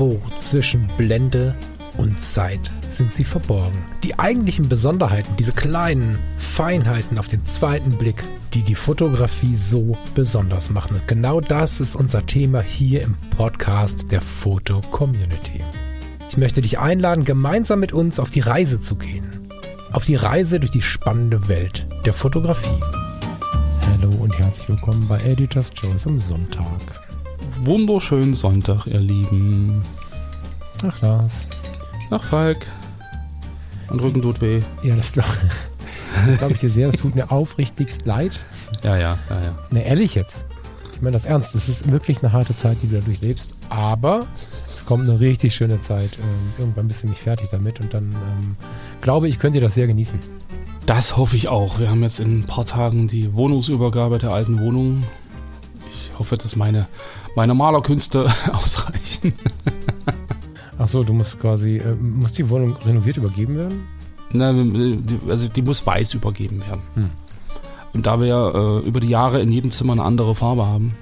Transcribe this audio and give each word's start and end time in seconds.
Irgendwo 0.00 0.18
zwischen 0.40 0.86
Blende 0.96 1.54
und 1.98 2.22
Zeit 2.22 2.72
sind 2.88 3.12
sie 3.12 3.24
verborgen. 3.24 3.76
Die 4.02 4.18
eigentlichen 4.18 4.66
Besonderheiten, 4.66 5.36
diese 5.38 5.52
kleinen 5.52 6.18
Feinheiten 6.38 7.18
auf 7.18 7.28
den 7.28 7.44
zweiten 7.44 7.90
Blick, 7.98 8.24
die 8.54 8.62
die 8.62 8.74
Fotografie 8.74 9.54
so 9.54 9.98
besonders 10.14 10.70
machen. 10.70 10.96
Und 10.96 11.06
genau 11.06 11.42
das 11.42 11.82
ist 11.82 11.96
unser 11.96 12.24
Thema 12.24 12.62
hier 12.62 13.02
im 13.02 13.14
Podcast 13.36 14.10
der 14.10 14.22
Foto 14.22 14.80
Community. 14.90 15.60
Ich 16.30 16.38
möchte 16.38 16.62
dich 16.62 16.78
einladen, 16.78 17.26
gemeinsam 17.26 17.80
mit 17.80 17.92
uns 17.92 18.18
auf 18.18 18.30
die 18.30 18.40
Reise 18.40 18.80
zu 18.80 18.96
gehen. 18.96 19.28
Auf 19.92 20.06
die 20.06 20.16
Reise 20.16 20.60
durch 20.60 20.72
die 20.72 20.80
spannende 20.80 21.46
Welt 21.48 21.86
der 22.06 22.14
Fotografie. 22.14 22.80
Hallo 23.86 24.14
und 24.18 24.38
herzlich 24.38 24.66
willkommen 24.66 25.06
bei 25.06 25.18
Editors 25.18 25.70
Choice 25.74 26.06
am 26.06 26.20
Sonntag. 26.22 27.00
Wunderschönen 27.62 28.32
Sonntag, 28.32 28.86
ihr 28.86 29.00
Lieben. 29.00 29.82
Ach 30.86 31.00
Lars. 31.02 31.46
Ach 32.10 32.22
Falk. 32.22 32.66
Und 33.88 34.00
Rücken 34.02 34.22
tut 34.22 34.40
weh. 34.40 34.62
Ja, 34.82 34.96
das 34.96 35.12
glaube 35.12 35.28
glaub 36.38 36.50
ich 36.50 36.60
dir 36.60 36.70
sehr. 36.70 36.90
Das 36.90 37.00
tut 37.00 37.14
mir 37.14 37.30
aufrichtigst 37.30 38.06
leid. 38.06 38.40
Ja, 38.82 38.96
ja, 38.96 39.18
ja, 39.28 39.42
ja. 39.42 39.58
Ne, 39.70 39.84
ehrlich 39.84 40.14
jetzt. 40.14 40.44
Ich 40.94 41.02
meine 41.02 41.14
das 41.14 41.24
ernst. 41.24 41.54
Das 41.54 41.68
ist 41.68 41.90
wirklich 41.90 42.22
eine 42.22 42.32
harte 42.32 42.56
Zeit, 42.56 42.78
die 42.82 42.88
du 42.88 42.96
da 42.96 43.04
durchlebst. 43.04 43.54
Aber 43.68 44.26
es 44.66 44.84
kommt 44.84 45.08
eine 45.08 45.18
richtig 45.20 45.54
schöne 45.54 45.80
Zeit. 45.80 46.18
Ähm, 46.18 46.52
irgendwann 46.58 46.88
bist 46.88 47.02
du 47.02 47.08
mich 47.08 47.18
fertig 47.18 47.48
damit 47.50 47.80
und 47.80 47.92
dann 47.92 48.12
ähm, 48.12 48.56
glaube 49.00 49.28
ich, 49.28 49.38
könnt 49.38 49.54
ihr 49.54 49.60
das 49.60 49.74
sehr 49.74 49.86
genießen. 49.86 50.18
Das 50.86 51.16
hoffe 51.16 51.36
ich 51.36 51.48
auch. 51.48 51.78
Wir 51.78 51.90
haben 51.90 52.02
jetzt 52.02 52.20
in 52.20 52.40
ein 52.40 52.44
paar 52.44 52.64
Tagen 52.64 53.06
die 53.06 53.32
Wohnungsübergabe 53.34 54.18
der 54.18 54.30
alten 54.30 54.58
Wohnung. 54.60 55.04
Ich 55.90 56.18
hoffe, 56.18 56.36
dass 56.36 56.56
meine, 56.56 56.86
meine 57.34 57.54
Malerkünste 57.54 58.24
ausreichen. 58.52 59.34
So, 60.90 61.04
du 61.04 61.12
musst 61.12 61.38
quasi, 61.38 61.76
äh, 61.76 61.94
muss 61.94 62.32
die 62.32 62.50
Wohnung 62.50 62.74
renoviert 62.84 63.16
übergeben 63.16 63.56
werden? 63.56 63.86
Na, 64.32 64.48
also 65.28 65.46
die 65.46 65.62
muss 65.62 65.86
weiß 65.86 66.14
übergeben 66.14 66.60
werden. 66.62 66.80
Hm. 66.94 67.10
Und 67.92 68.08
da 68.08 68.20
wir 68.20 68.82
äh, 68.82 68.88
über 68.88 68.98
die 68.98 69.08
Jahre 69.08 69.40
in 69.40 69.52
jedem 69.52 69.70
Zimmer 69.70 69.92
eine 69.92 70.02
andere 70.02 70.34
Farbe 70.34 70.66
haben, 70.66 70.96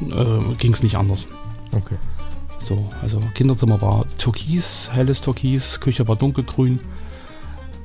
äh, 0.00 0.54
ging 0.56 0.72
es 0.72 0.82
nicht 0.82 0.96
anders. 0.96 1.26
Okay. 1.72 1.96
So, 2.58 2.88
also 3.02 3.20
Kinderzimmer 3.34 3.82
war 3.82 4.06
türkis, 4.16 4.88
helles 4.90 5.20
türkis, 5.20 5.78
Küche 5.80 6.08
war 6.08 6.16
dunkelgrün. 6.16 6.80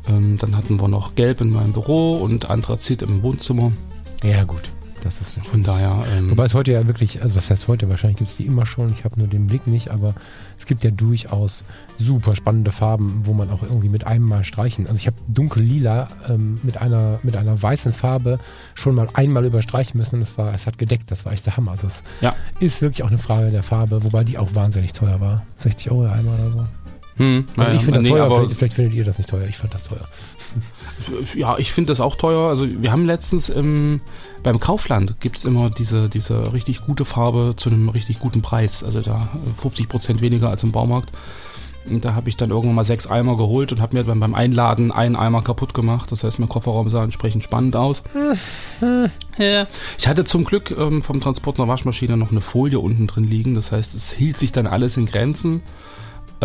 Ähm, 0.07 0.37
dann 0.37 0.55
hatten 0.55 0.79
wir 0.79 0.87
noch 0.87 1.15
Gelb 1.15 1.41
in 1.41 1.49
meinem 1.51 1.73
Büro 1.73 2.15
und 2.15 2.49
Anthrazit 2.49 3.01
im 3.01 3.23
Wohnzimmer. 3.23 3.73
Ja, 4.23 4.45
gut. 4.45 4.63
Das 5.05 5.21
ist 5.21 5.39
Von 5.45 5.61
daher. 5.61 6.03
Ähm, 6.17 6.31
Wobei 6.31 6.45
es 6.45 6.55
heute 6.55 6.71
ja 6.71 6.87
wirklich, 6.87 7.21
also 7.21 7.35
was 7.35 7.51
heißt 7.51 7.67
heute? 7.67 7.87
Wahrscheinlich 7.89 8.17
gibt 8.17 8.31
es 8.31 8.37
die 8.37 8.47
immer 8.47 8.65
schon. 8.65 8.91
Ich 8.91 9.03
habe 9.03 9.19
nur 9.19 9.27
den 9.27 9.45
Blick 9.45 9.67
nicht, 9.67 9.91
aber 9.91 10.15
es 10.57 10.65
gibt 10.65 10.83
ja 10.83 10.89
durchaus 10.89 11.63
super 11.99 12.35
spannende 12.35 12.71
Farben, 12.71 13.21
wo 13.23 13.33
man 13.33 13.51
auch 13.51 13.61
irgendwie 13.61 13.87
mit 13.87 14.07
einem 14.07 14.25
Mal 14.25 14.43
streichen. 14.43 14.87
Also 14.87 14.97
ich 14.97 15.05
habe 15.05 15.17
dunkel-lila 15.27 16.07
ähm, 16.27 16.59
mit 16.63 16.81
einer 16.81 17.19
mit 17.21 17.35
einer 17.35 17.61
weißen 17.61 17.93
Farbe 17.93 18.39
schon 18.73 18.95
mal 18.95 19.07
einmal 19.13 19.45
überstreichen 19.45 19.95
müssen 19.95 20.15
und 20.15 20.21
es 20.23 20.39
war, 20.39 20.55
es 20.55 20.65
hat 20.65 20.79
gedeckt. 20.79 21.11
Das 21.11 21.23
war 21.23 21.33
echt 21.33 21.45
der 21.45 21.55
Hammer. 21.55 21.71
Also 21.71 21.85
es 21.85 22.01
ja. 22.21 22.35
ist 22.59 22.81
wirklich 22.81 23.03
auch 23.03 23.09
eine 23.09 23.19
Frage 23.19 23.51
der 23.51 23.61
Farbe, 23.61 24.03
wobei 24.03 24.23
die 24.23 24.39
auch 24.39 24.55
wahnsinnig 24.55 24.93
teuer 24.93 25.21
war. 25.21 25.45
60 25.57 25.91
Euro 25.91 26.05
einmal 26.05 26.39
oder 26.39 26.51
so. 26.51 26.65
Hm, 27.17 27.45
also 27.55 27.77
ich 27.77 27.83
finde 27.83 27.99
das 27.99 28.03
nee, 28.03 28.09
teuer, 28.09 28.29
vielleicht, 28.29 28.57
vielleicht, 28.57 28.73
findet 28.73 28.93
ihr 28.93 29.05
das 29.05 29.17
nicht 29.17 29.29
teuer. 29.29 29.45
Ich 29.47 29.57
fand 29.57 29.73
das 29.73 29.83
teuer. 29.83 30.05
Ja, 31.35 31.57
ich 31.57 31.71
finde 31.71 31.89
das 31.89 32.01
auch 32.01 32.15
teuer. 32.15 32.49
Also 32.49 32.67
wir 32.67 32.91
haben 32.91 33.05
letztens 33.05 33.49
im, 33.49 34.01
beim 34.43 34.59
Kaufland 34.59 35.19
gibt 35.19 35.37
es 35.37 35.45
immer 35.45 35.69
diese, 35.69 36.09
diese 36.09 36.53
richtig 36.53 36.85
gute 36.85 37.05
Farbe 37.05 37.53
zu 37.57 37.69
einem 37.69 37.89
richtig 37.89 38.19
guten 38.19 38.41
Preis. 38.41 38.83
Also 38.83 39.01
da 39.01 39.29
50 39.57 39.89
Prozent 39.89 40.21
weniger 40.21 40.49
als 40.49 40.63
im 40.63 40.71
Baumarkt. 40.71 41.11
Und 41.89 42.03
da 42.03 42.15
habe 42.15 42.29
ich 42.29 42.37
dann 42.37 42.49
irgendwann 42.49 42.75
mal 42.75 42.83
sechs 42.83 43.05
Eimer 43.07 43.37
geholt 43.37 43.71
und 43.71 43.79
habe 43.79 43.95
mir 43.95 44.03
beim, 44.03 44.19
beim 44.19 44.33
Einladen 44.33 44.91
einen 44.91 45.15
Eimer 45.15 45.43
kaputt 45.43 45.73
gemacht. 45.73 46.11
Das 46.11 46.23
heißt, 46.23 46.39
mein 46.39 46.49
Kofferraum 46.49 46.89
sah 46.89 47.03
entsprechend 47.03 47.43
spannend 47.43 47.75
aus. 47.75 48.03
Ich 49.97 50.07
hatte 50.07 50.23
zum 50.23 50.45
Glück 50.45 50.71
ähm, 50.71 51.01
vom 51.01 51.19
Transport 51.19 51.59
einer 51.59 51.67
Waschmaschine 51.67 52.15
noch 52.15 52.31
eine 52.31 52.39
Folie 52.41 52.79
unten 52.79 53.05
drin 53.07 53.25
liegen. 53.25 53.53
Das 53.53 53.71
heißt, 53.71 53.93
es 53.93 54.13
hielt 54.13 54.37
sich 54.37 54.51
dann 54.53 54.65
alles 54.65 54.95
in 54.95 55.05
Grenzen. 55.05 55.61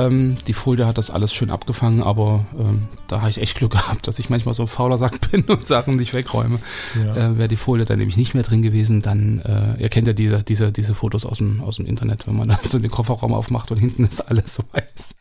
Ähm, 0.07 0.37
die 0.47 0.53
Folie 0.53 0.87
hat 0.87 0.99
das 0.99 1.11
alles 1.11 1.33
schön 1.35 1.51
abgefangen, 1.51 2.03
aber 2.03 2.47
ähm, 2.59 2.89
da 3.09 3.21
habe 3.21 3.31
ich 3.31 3.41
echt 3.41 3.57
Glück 3.57 3.73
gehabt, 3.73 4.07
dass 4.07 4.19
ich 4.19 4.31
manchmal 4.31 4.55
so 4.55 4.63
ein 4.63 4.69
fauler 4.69 4.99
Sack 4.99 5.21
bin 5.31 5.43
und 5.45 5.67
Sachen 5.67 5.97
nicht 5.97 6.15
wegräume. 6.15 6.59
Ja. 7.05 7.17
Äh, 7.17 7.39
Wäre 7.39 7.49
die 7.49 7.57
Folie 7.57 7.85
dann 7.85 7.99
nämlich 7.99 8.17
nicht 8.17 8.35
mehr 8.35 8.43
drin 8.43 8.63
gewesen, 8.63 9.03
dann, 9.03 9.41
äh, 9.41 9.83
ihr 9.83 9.89
kennt 9.89 10.07
ja 10.07 10.13
diese, 10.13 10.43
diese, 10.43 10.73
diese 10.73 10.95
Fotos 10.95 11.25
aus 11.27 11.39
dem, 11.39 11.61
aus 11.61 11.77
dem 11.77 11.87
Internet, 11.87 12.27
wenn 12.27 12.37
man 12.37 12.49
dann 12.49 12.59
so 12.65 12.79
den 12.79 12.91
Kofferraum 12.91 13.33
aufmacht 13.33 13.71
und 13.71 13.79
hinten 13.79 14.05
ist 14.05 14.21
alles 14.21 14.55
so 14.55 14.65
weiß. 14.73 15.15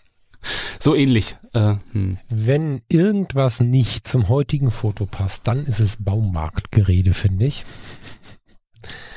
So 0.79 0.95
ähnlich. 0.95 1.35
Äh, 1.53 1.75
hm. 1.91 2.17
Wenn 2.29 2.81
irgendwas 2.87 3.59
nicht 3.59 4.07
zum 4.07 4.29
heutigen 4.29 4.71
Foto 4.71 5.05
passt, 5.05 5.47
dann 5.47 5.65
ist 5.65 5.79
es 5.81 5.97
Baumarktgerede, 5.99 7.13
finde 7.13 7.45
ich. 7.45 7.65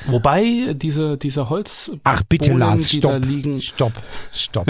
Wobei 0.07 0.73
diese, 0.73 1.17
diese 1.17 1.49
Holz. 1.49 1.91
Ach 2.03 2.23
bitte, 2.27 2.53
Lars, 2.53 2.91
stopp, 2.91 3.23
liegen, 3.25 3.61
stopp, 3.61 3.93
stopp, 4.31 4.67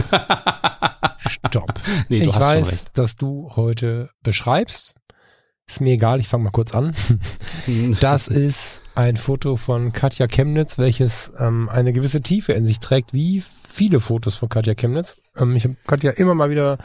stopp. 1.17 1.73
Nee, 2.09 2.19
ich 2.19 2.39
weiß, 2.39 2.85
dass 2.93 3.15
du 3.15 3.51
heute 3.55 4.09
beschreibst. 4.21 4.95
Ist 5.67 5.81
mir 5.81 5.93
egal, 5.93 6.19
ich 6.19 6.27
fange 6.27 6.43
mal 6.45 6.51
kurz 6.51 6.73
an. 6.73 6.93
Das 8.01 8.27
ist 8.27 8.81
ein 8.93 9.15
Foto 9.15 9.55
von 9.55 9.93
Katja 9.93 10.27
Chemnitz, 10.27 10.77
welches 10.77 11.31
ähm, 11.39 11.69
eine 11.69 11.93
gewisse 11.93 12.21
Tiefe 12.21 12.51
in 12.51 12.65
sich 12.65 12.79
trägt, 12.79 13.13
wie 13.13 13.41
viele 13.69 14.01
Fotos 14.01 14.35
von 14.35 14.49
Katja 14.49 14.75
Chemnitz. 14.75 15.15
Ähm, 15.37 15.55
ich 15.55 15.63
habe 15.63 15.77
Katja 15.87 16.11
immer 16.11 16.35
mal 16.35 16.49
wieder 16.49 16.77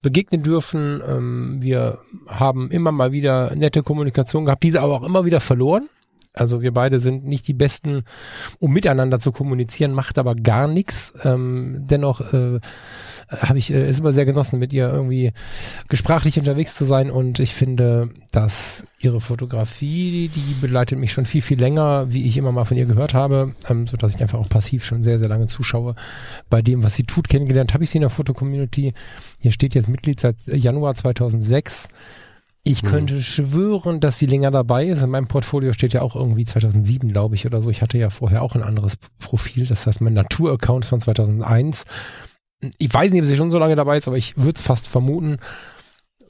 begegnen 0.00 0.42
dürfen. 0.42 1.02
Ähm, 1.06 1.58
wir 1.60 1.98
haben 2.26 2.70
immer 2.70 2.92
mal 2.92 3.12
wieder 3.12 3.54
nette 3.54 3.82
Kommunikation 3.82 4.44
gehabt, 4.46 4.62
diese 4.62 4.80
aber 4.80 4.94
auch 4.94 5.04
immer 5.04 5.24
wieder 5.24 5.40
verloren. 5.40 5.88
Also 6.36 6.62
wir 6.62 6.72
beide 6.72 6.98
sind 6.98 7.24
nicht 7.24 7.46
die 7.46 7.54
Besten, 7.54 8.02
um 8.58 8.72
miteinander 8.72 9.20
zu 9.20 9.30
kommunizieren, 9.30 9.92
macht 9.92 10.18
aber 10.18 10.34
gar 10.34 10.66
nichts. 10.66 11.12
Ähm, 11.22 11.84
dennoch 11.88 12.32
äh, 12.32 12.58
habe 13.30 13.58
ich 13.58 13.72
äh, 13.72 13.86
es 13.86 14.00
immer 14.00 14.12
sehr 14.12 14.24
genossen, 14.24 14.58
mit 14.58 14.72
ihr 14.72 14.88
irgendwie 14.88 15.32
gesprachlich 15.88 16.36
unterwegs 16.36 16.74
zu 16.74 16.84
sein 16.84 17.08
und 17.08 17.38
ich 17.38 17.54
finde, 17.54 18.10
dass 18.32 18.84
ihre 18.98 19.20
Fotografie, 19.20 20.28
die 20.34 20.54
begleitet 20.60 20.98
mich 20.98 21.12
schon 21.12 21.24
viel, 21.24 21.40
viel 21.40 21.60
länger, 21.60 22.12
wie 22.12 22.26
ich 22.26 22.36
immer 22.36 22.50
mal 22.50 22.64
von 22.64 22.76
ihr 22.76 22.86
gehört 22.86 23.14
habe, 23.14 23.54
ähm, 23.68 23.86
so 23.86 23.96
dass 23.96 24.16
ich 24.16 24.20
einfach 24.20 24.40
auch 24.40 24.48
passiv 24.48 24.84
schon 24.84 25.02
sehr, 25.02 25.20
sehr 25.20 25.28
lange 25.28 25.46
zuschaue. 25.46 25.94
Bei 26.50 26.62
dem, 26.62 26.82
was 26.82 26.96
sie 26.96 27.04
tut, 27.04 27.28
kennengelernt 27.28 27.74
habe 27.74 27.84
ich 27.84 27.90
sie 27.90 27.98
in 27.98 28.02
der 28.02 28.10
Fotocommunity. 28.10 28.92
Hier 29.40 29.52
steht 29.52 29.76
jetzt 29.76 29.88
Mitglied 29.88 30.18
seit 30.18 30.36
Januar 30.46 30.96
2006. 30.96 31.90
Ich 32.66 32.80
hm. 32.80 32.88
könnte 32.88 33.20
schwören, 33.20 34.00
dass 34.00 34.18
sie 34.18 34.24
länger 34.24 34.50
dabei 34.50 34.86
ist. 34.86 35.02
In 35.02 35.10
meinem 35.10 35.28
Portfolio 35.28 35.74
steht 35.74 35.92
ja 35.92 36.00
auch 36.00 36.16
irgendwie 36.16 36.46
2007, 36.46 37.12
glaube 37.12 37.34
ich, 37.34 37.44
oder 37.44 37.60
so. 37.60 37.68
Ich 37.68 37.82
hatte 37.82 37.98
ja 37.98 38.08
vorher 38.08 38.42
auch 38.42 38.54
ein 38.54 38.62
anderes 38.62 38.96
Profil. 39.18 39.66
Das 39.66 39.86
heißt, 39.86 40.00
mein 40.00 40.14
Natur-Account 40.14 40.86
von 40.86 40.98
2001. 40.98 41.84
Ich 42.78 42.92
weiß 42.92 43.12
nicht, 43.12 43.20
ob 43.20 43.26
sie 43.26 43.36
schon 43.36 43.50
so 43.50 43.58
lange 43.58 43.76
dabei 43.76 43.98
ist, 43.98 44.08
aber 44.08 44.16
ich 44.16 44.38
würde 44.38 44.56
es 44.56 44.62
fast 44.62 44.88
vermuten. 44.88 45.36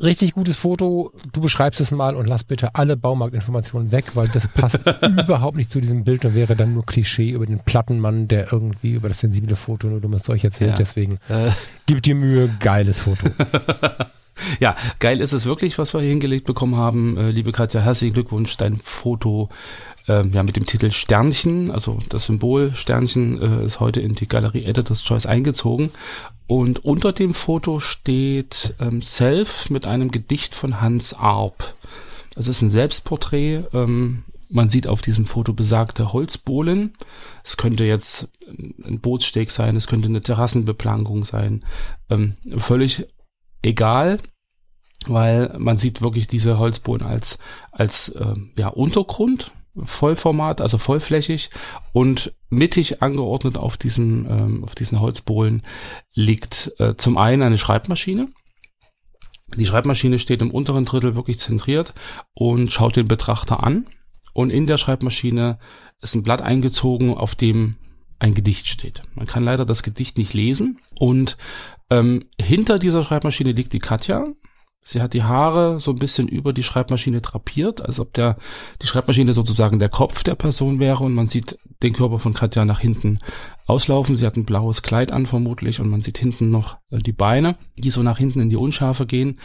Richtig 0.02 0.34
gutes 0.34 0.56
Foto. 0.56 1.12
Du 1.32 1.40
beschreibst 1.40 1.80
es 1.80 1.92
mal 1.92 2.16
und 2.16 2.26
lass 2.26 2.42
bitte 2.42 2.74
alle 2.74 2.96
Baumarktinformationen 2.96 3.92
weg, 3.92 4.16
weil 4.16 4.26
das 4.26 4.48
passt 4.48 4.80
überhaupt 5.02 5.56
nicht 5.56 5.70
zu 5.70 5.80
diesem 5.80 6.02
Bild 6.02 6.24
und 6.24 6.34
wäre 6.34 6.56
dann 6.56 6.74
nur 6.74 6.84
Klischee 6.84 7.30
über 7.30 7.46
den 7.46 7.60
Plattenmann, 7.60 8.26
der 8.26 8.52
irgendwie 8.52 8.94
über 8.94 9.08
das 9.08 9.20
sensible 9.20 9.54
Foto 9.54 9.86
nur 9.86 10.00
dummes 10.00 10.24
Zeug 10.24 10.42
erzählt. 10.42 10.70
Ja. 10.70 10.76
Deswegen 10.76 11.18
äh. 11.28 11.52
gib 11.86 12.02
dir 12.02 12.16
Mühe, 12.16 12.50
geiles 12.58 12.98
Foto. 12.98 13.28
Ja, 14.60 14.76
geil 14.98 15.20
ist 15.20 15.32
es 15.32 15.46
wirklich, 15.46 15.78
was 15.78 15.94
wir 15.94 16.00
hier 16.00 16.10
hingelegt 16.10 16.46
bekommen 16.46 16.76
haben. 16.76 17.16
Äh, 17.16 17.30
liebe 17.30 17.52
Katja, 17.52 17.80
herzlichen 17.80 18.14
Glückwunsch. 18.14 18.56
Dein 18.56 18.76
Foto 18.76 19.48
äh, 20.08 20.26
ja, 20.26 20.42
mit 20.42 20.56
dem 20.56 20.66
Titel 20.66 20.90
Sternchen, 20.90 21.70
also 21.70 21.98
das 22.08 22.26
Symbol 22.26 22.72
Sternchen, 22.74 23.40
äh, 23.40 23.64
ist 23.64 23.80
heute 23.80 24.00
in 24.00 24.14
die 24.14 24.28
Galerie 24.28 24.64
Editor's 24.64 25.04
Choice 25.04 25.26
eingezogen. 25.26 25.90
Und 26.46 26.84
unter 26.84 27.12
dem 27.12 27.34
Foto 27.34 27.80
steht 27.80 28.74
ähm, 28.80 29.02
Self 29.02 29.70
mit 29.70 29.86
einem 29.86 30.10
Gedicht 30.10 30.54
von 30.54 30.80
Hans 30.80 31.14
Arp. 31.14 31.74
Das 32.34 32.48
ist 32.48 32.62
ein 32.62 32.70
Selbstporträt. 32.70 33.64
Ähm, 33.72 34.24
man 34.50 34.68
sieht 34.68 34.86
auf 34.86 35.00
diesem 35.00 35.24
Foto 35.24 35.52
besagte 35.52 36.12
Holzbohlen. 36.12 36.92
Es 37.42 37.56
könnte 37.56 37.84
jetzt 37.84 38.28
ein 38.84 39.00
Bootssteg 39.00 39.50
sein, 39.50 39.74
es 39.74 39.86
könnte 39.86 40.08
eine 40.08 40.20
Terrassenbeplankung 40.20 41.24
sein. 41.24 41.64
Ähm, 42.10 42.34
völlig 42.58 43.06
egal, 43.64 44.18
weil 45.06 45.54
man 45.58 45.76
sieht 45.76 46.00
wirklich 46.00 46.26
diese 46.28 46.58
Holzbohlen 46.58 47.02
als, 47.02 47.38
als 47.72 48.10
äh, 48.10 48.34
ja, 48.56 48.68
Untergrund, 48.68 49.52
Vollformat, 49.76 50.60
also 50.60 50.78
vollflächig 50.78 51.50
und 51.92 52.32
mittig 52.48 53.02
angeordnet 53.02 53.58
auf 53.58 53.76
diesem, 53.76 54.26
ähm, 54.30 54.64
auf 54.64 54.74
diesen 54.76 55.00
Holzbohlen 55.00 55.62
liegt 56.14 56.72
äh, 56.78 56.94
zum 56.96 57.18
einen 57.18 57.42
eine 57.42 57.58
Schreibmaschine. 57.58 58.28
Die 59.56 59.66
Schreibmaschine 59.66 60.18
steht 60.18 60.42
im 60.42 60.50
unteren 60.50 60.84
Drittel 60.84 61.16
wirklich 61.16 61.38
zentriert 61.38 61.92
und 62.34 62.72
schaut 62.72 62.96
den 62.96 63.08
Betrachter 63.08 63.64
an. 63.64 63.86
Und 64.32 64.50
in 64.50 64.66
der 64.66 64.78
Schreibmaschine 64.78 65.58
ist 66.00 66.14
ein 66.14 66.22
Blatt 66.22 66.42
eingezogen, 66.42 67.14
auf 67.14 67.34
dem 67.34 67.76
ein 68.18 68.34
Gedicht 68.34 68.68
steht. 68.68 69.02
Man 69.14 69.26
kann 69.26 69.44
leider 69.44 69.64
das 69.64 69.82
Gedicht 69.82 70.18
nicht 70.18 70.34
lesen 70.34 70.78
und 70.98 71.36
ähm, 71.90 72.24
hinter 72.40 72.78
dieser 72.78 73.02
Schreibmaschine 73.02 73.52
liegt 73.52 73.72
die 73.72 73.78
Katja. 73.78 74.24
Sie 74.86 75.00
hat 75.00 75.14
die 75.14 75.22
Haare 75.22 75.80
so 75.80 75.92
ein 75.92 75.98
bisschen 75.98 76.28
über 76.28 76.52
die 76.52 76.62
Schreibmaschine 76.62 77.22
drapiert, 77.22 77.80
als 77.80 77.98
ob 78.00 78.12
der, 78.12 78.36
die 78.82 78.86
Schreibmaschine 78.86 79.32
sozusagen 79.32 79.78
der 79.78 79.88
Kopf 79.88 80.22
der 80.24 80.34
Person 80.34 80.78
wäre 80.78 81.02
und 81.02 81.14
man 81.14 81.26
sieht 81.26 81.58
den 81.82 81.94
Körper 81.94 82.18
von 82.18 82.34
Katja 82.34 82.66
nach 82.66 82.80
hinten 82.80 83.18
auslaufen. 83.66 84.14
Sie 84.14 84.26
hat 84.26 84.36
ein 84.36 84.44
blaues 84.44 84.82
Kleid 84.82 85.10
an 85.10 85.24
vermutlich 85.24 85.80
und 85.80 85.88
man 85.88 86.02
sieht 86.02 86.18
hinten 86.18 86.50
noch 86.50 86.76
äh, 86.90 86.98
die 86.98 87.12
Beine, 87.12 87.56
die 87.78 87.88
so 87.88 88.02
nach 88.02 88.18
hinten 88.18 88.40
in 88.40 88.50
die 88.50 88.56
Unschärfe 88.56 89.06
gehen. 89.06 89.36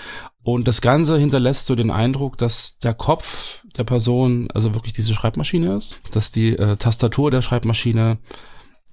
Und 0.44 0.68
das 0.68 0.81
Ganze 0.81 1.18
hinterlässt 1.18 1.68
so 1.68 1.75
den 1.75 1.92
Eindruck, 1.92 2.38
dass 2.38 2.77
der 2.80 2.94
Kopf 2.94 3.63
der 3.77 3.86
Person 3.86 4.50
also 4.54 4.74
wirklich 4.74 4.94
diese 4.94 5.13
Schreibmaschine 5.13 5.77
ist, 5.77 6.00
dass 6.12 6.31
die 6.31 6.57
äh, 6.57 6.75
Tastatur 6.75 7.31
der 7.31 7.42
Schreibmaschine 7.42 8.18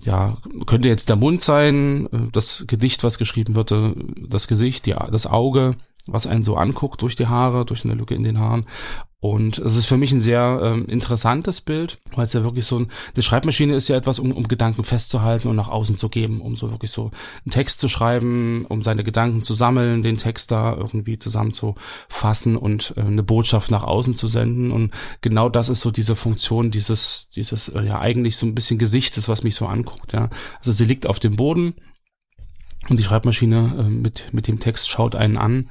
ja, 0.01 0.37
könnte 0.67 0.89
jetzt 0.89 1.09
der 1.09 1.17
Mund 1.17 1.43
sein, 1.43 2.07
äh, 2.13 2.31
das 2.33 2.65
Gedicht, 2.67 3.05
was 3.05 3.19
geschrieben 3.19 3.55
wird, 3.55 3.73
äh, 3.73 3.93
das 4.29 4.49
Gesicht, 4.49 4.87
die, 4.87 4.95
das 5.11 5.27
Auge, 5.27 5.77
was 6.07 6.27
einen 6.27 6.45
so 6.45 6.57
anguckt 6.57 7.03
durch 7.03 7.17
die 7.17 7.27
Haare, 7.27 7.65
durch 7.65 7.85
eine 7.85 7.95
Lücke 7.95 8.15
in 8.15 8.23
den 8.23 8.39
Haaren. 8.39 8.67
Und 9.19 9.59
es 9.59 9.75
ist 9.75 9.87
für 9.87 9.97
mich 9.97 10.13
ein 10.13 10.21
sehr 10.21 10.61
ähm, 10.63 10.85
interessantes 10.87 11.61
Bild, 11.63 11.99
weil 12.15 12.27
es 12.27 12.35
ja 12.35 12.45
wirklich 12.45 12.67
so 12.67 12.79
ein, 12.79 12.93
eine 13.15 13.23
Schreibmaschine 13.23 13.75
ist 13.75 13.89
ja 13.89 13.97
etwas, 13.97 14.19
um, 14.19 14.31
um 14.31 14.47
Gedanken 14.47 14.85
festzuhalten 14.85 15.49
und 15.49 15.57
nach 15.57 15.69
außen 15.69 15.97
zu 15.97 16.09
geben, 16.09 16.41
um 16.41 16.55
so 16.55 16.71
wirklich 16.71 16.91
so 16.91 17.11
einen 17.45 17.51
Text 17.51 17.81
zu 17.81 17.89
schreiben, 17.89 18.67
um 18.69 18.83
seine 18.83 19.03
Gedanken 19.03 19.43
zu 19.43 19.55
sammeln, 19.55 20.03
den 20.03 20.19
Text 20.19 20.53
da 20.53 20.77
irgendwie 20.77 21.19
zusammenzufassen 21.19 22.57
und 22.57 22.95
äh, 22.97 23.01
eine 23.01 23.23
Botschaft 23.23 23.71
nach 23.71 23.83
außen 23.83 24.15
zu 24.15 24.29
senden. 24.29 24.71
Und 24.71 24.93
genau 25.23 25.49
das 25.49 25.71
ist 25.71 25.81
so 25.81 25.91
diese 25.91 26.15
Funktion 26.15 26.71
dieses, 26.71 27.29
dieses, 27.35 27.69
äh, 27.71 27.83
ja, 27.83 27.99
eigentlich 27.99 28.37
so 28.37 28.47
ein 28.47 28.55
bisschen 28.55 28.79
Gesichtes, 28.79 29.29
was 29.29 29.43
mich 29.43 29.57
so 29.57 29.67
anguckt, 29.67 30.13
ja. 30.13 30.29
Also 30.59 30.73
sie 30.73 30.85
liegt 30.85 31.07
auf 31.07 31.19
dem 31.19 31.37
Boden, 31.37 31.75
und 32.89 32.99
die 32.99 33.05
Schreibmaschine 33.05 33.75
äh, 33.79 33.83
mit, 33.83 34.33
mit 34.33 34.49
dem 34.49 34.61
Text 34.61 34.89
schaut 34.89 35.15
einen 35.15 35.37
an. 35.37 35.69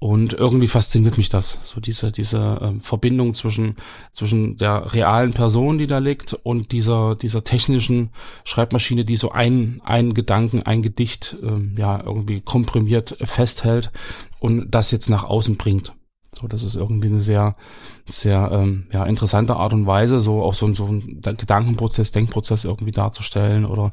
Und 0.00 0.34
irgendwie 0.34 0.68
fasziniert 0.68 1.16
mich 1.16 1.30
das, 1.30 1.58
so 1.64 1.80
diese, 1.80 2.12
diese 2.12 2.38
äh, 2.38 2.80
Verbindung 2.80 3.32
zwischen, 3.32 3.76
zwischen 4.12 4.58
der 4.58 4.92
realen 4.92 5.32
Person, 5.32 5.78
die 5.78 5.86
da 5.86 5.96
liegt, 5.96 6.34
und 6.34 6.72
dieser, 6.72 7.14
dieser 7.16 7.42
technischen 7.42 8.10
Schreibmaschine, 8.44 9.06
die 9.06 9.16
so 9.16 9.30
ein, 9.30 9.80
ein 9.82 10.12
Gedanken, 10.12 10.62
ein 10.62 10.82
Gedicht, 10.82 11.36
ähm, 11.42 11.74
ja, 11.78 12.02
irgendwie 12.04 12.42
komprimiert 12.42 13.16
festhält 13.22 13.92
und 14.40 14.70
das 14.72 14.90
jetzt 14.90 15.08
nach 15.08 15.24
außen 15.24 15.56
bringt. 15.56 15.94
So, 16.32 16.48
das 16.48 16.64
ist 16.64 16.74
irgendwie 16.74 17.08
eine 17.08 17.20
sehr, 17.20 17.56
sehr 18.06 18.50
ähm, 18.52 18.86
ja, 18.92 19.04
interessante 19.04 19.56
Art 19.56 19.72
und 19.72 19.86
Weise, 19.86 20.20
so 20.20 20.42
auch 20.42 20.54
so, 20.54 20.72
so 20.74 20.86
ein 20.86 21.20
Gedankenprozess, 21.22 22.12
Denkprozess 22.12 22.64
irgendwie 22.64 22.92
darzustellen 22.92 23.64
oder 23.64 23.90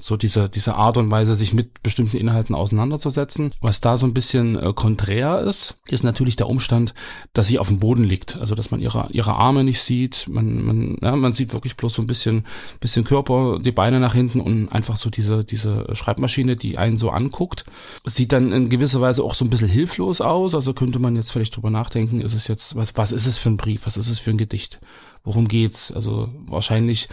so 0.00 0.16
diese, 0.16 0.48
diese 0.48 0.74
Art 0.74 0.96
und 0.96 1.10
Weise, 1.12 1.36
sich 1.36 1.54
mit 1.54 1.80
bestimmten 1.84 2.16
Inhalten 2.16 2.56
auseinanderzusetzen. 2.56 3.52
Was 3.60 3.80
da 3.80 3.96
so 3.96 4.04
ein 4.04 4.14
bisschen 4.14 4.58
äh, 4.58 4.72
konträr 4.74 5.40
ist, 5.40 5.78
ist 5.86 6.02
natürlich 6.02 6.34
der 6.34 6.48
Umstand, 6.48 6.92
dass 7.34 7.46
sie 7.46 7.60
auf 7.60 7.68
dem 7.68 7.78
Boden 7.78 8.02
liegt. 8.02 8.36
Also 8.36 8.56
dass 8.56 8.72
man 8.72 8.80
ihre, 8.80 9.06
ihre 9.12 9.34
Arme 9.34 9.62
nicht 9.62 9.80
sieht. 9.80 10.26
Man, 10.28 10.66
man, 10.66 10.96
ja, 11.00 11.14
man 11.14 11.32
sieht 11.32 11.52
wirklich 11.52 11.76
bloß 11.76 11.94
so 11.94 12.02
ein 12.02 12.08
bisschen, 12.08 12.44
bisschen 12.80 13.04
Körper, 13.04 13.58
die 13.60 13.70
Beine 13.70 14.00
nach 14.00 14.14
hinten 14.14 14.40
und 14.40 14.70
einfach 14.70 14.96
so 14.96 15.08
diese, 15.08 15.44
diese 15.44 15.86
Schreibmaschine, 15.92 16.56
die 16.56 16.78
einen 16.78 16.96
so 16.96 17.10
anguckt. 17.10 17.64
Sieht 18.04 18.32
dann 18.32 18.50
in 18.50 18.70
gewisser 18.70 19.00
Weise 19.00 19.22
auch 19.22 19.34
so 19.34 19.44
ein 19.44 19.50
bisschen 19.50 19.68
hilflos 19.68 20.20
aus. 20.20 20.56
Also 20.56 20.72
könnte 20.74 20.98
man 20.98 21.14
jetzt 21.14 21.30
vielleicht 21.30 21.54
drüber 21.54 21.70
nachdenken, 21.70 22.20
ist 22.20 22.34
es 22.34 22.48
jetzt, 22.48 22.74
was, 22.74 22.96
was 22.96 23.12
ist 23.12 23.26
es 23.26 23.38
für 23.38 23.51
ein 23.52 23.56
Brief? 23.56 23.86
Was 23.86 23.96
ist 23.96 24.08
es 24.08 24.18
für 24.18 24.30
ein 24.30 24.38
Gedicht? 24.38 24.80
Worum 25.24 25.48
geht's? 25.48 25.92
Also 25.92 26.28
wahrscheinlich 26.46 27.08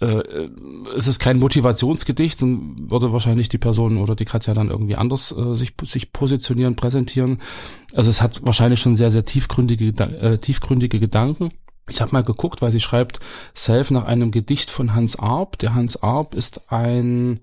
äh, 0.00 0.48
ist 0.94 1.06
es 1.06 1.18
kein 1.18 1.38
Motivationsgedicht, 1.38 2.40
dann 2.40 2.90
würde 2.90 3.12
wahrscheinlich 3.12 3.48
die 3.48 3.58
Person 3.58 3.98
oder 3.98 4.14
die 4.14 4.24
Katja 4.24 4.54
dann 4.54 4.70
irgendwie 4.70 4.96
anders 4.96 5.34
äh, 5.36 5.54
sich, 5.54 5.74
sich 5.84 6.12
positionieren, 6.12 6.76
präsentieren. 6.76 7.40
Also 7.94 8.10
es 8.10 8.22
hat 8.22 8.44
wahrscheinlich 8.44 8.80
schon 8.80 8.96
sehr, 8.96 9.10
sehr 9.10 9.24
tiefgründige, 9.24 9.88
äh, 10.04 10.38
tiefgründige 10.38 11.00
Gedanken. 11.00 11.50
Ich 11.90 12.00
habe 12.00 12.12
mal 12.12 12.22
geguckt, 12.22 12.62
weil 12.62 12.72
sie 12.72 12.80
schreibt 12.80 13.18
Self 13.54 13.90
nach 13.90 14.04
einem 14.04 14.30
Gedicht 14.30 14.70
von 14.70 14.94
Hans 14.94 15.18
Arp. 15.18 15.58
Der 15.58 15.74
Hans 15.74 16.02
Arp 16.02 16.34
ist 16.34 16.72
ein 16.72 17.40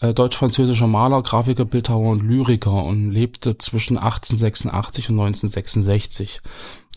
äh, 0.00 0.14
deutsch-französischer 0.14 0.86
Maler, 0.86 1.22
Grafiker, 1.22 1.64
Bildhauer 1.64 2.12
und 2.12 2.22
Lyriker 2.22 2.84
und 2.84 3.10
lebte 3.10 3.58
zwischen 3.58 3.98
1886 3.98 5.10
und 5.10 5.20
1966. 5.20 6.40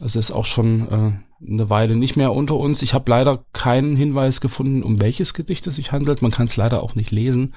Das 0.02 0.16
ist 0.16 0.32
auch 0.32 0.46
schon 0.46 0.88
äh, 0.90 1.12
eine 1.48 1.70
Weile 1.70 1.96
nicht 1.96 2.18
mehr 2.18 2.34
unter 2.34 2.56
uns. 2.56 2.82
Ich 2.82 2.94
habe 2.94 3.10
leider 3.10 3.46
keinen 3.54 3.96
Hinweis 3.96 4.42
gefunden, 4.42 4.82
um 4.82 5.00
welches 5.00 5.34
Gedicht 5.36 5.68
es 5.68 5.76
sich 5.76 5.92
handelt. 5.92 6.22
Man 6.24 6.32
kann 6.32 6.48
es 6.48 6.58
leider 6.58 6.82
auch 6.82 6.96
nicht 6.96 7.12
lesen. 7.12 7.54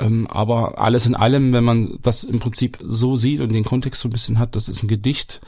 Ähm, 0.00 0.26
aber 0.26 0.80
alles 0.80 1.06
in 1.06 1.14
allem, 1.14 1.52
wenn 1.52 1.62
man 1.62 1.98
das 2.02 2.24
im 2.24 2.40
Prinzip 2.40 2.78
so 2.82 3.14
sieht 3.14 3.40
und 3.40 3.52
den 3.52 3.64
Kontext 3.64 4.00
so 4.00 4.08
ein 4.08 4.12
bisschen 4.12 4.40
hat, 4.40 4.56
das 4.56 4.68
ist 4.68 4.82
ein 4.82 4.88
Gedicht. 4.88 5.40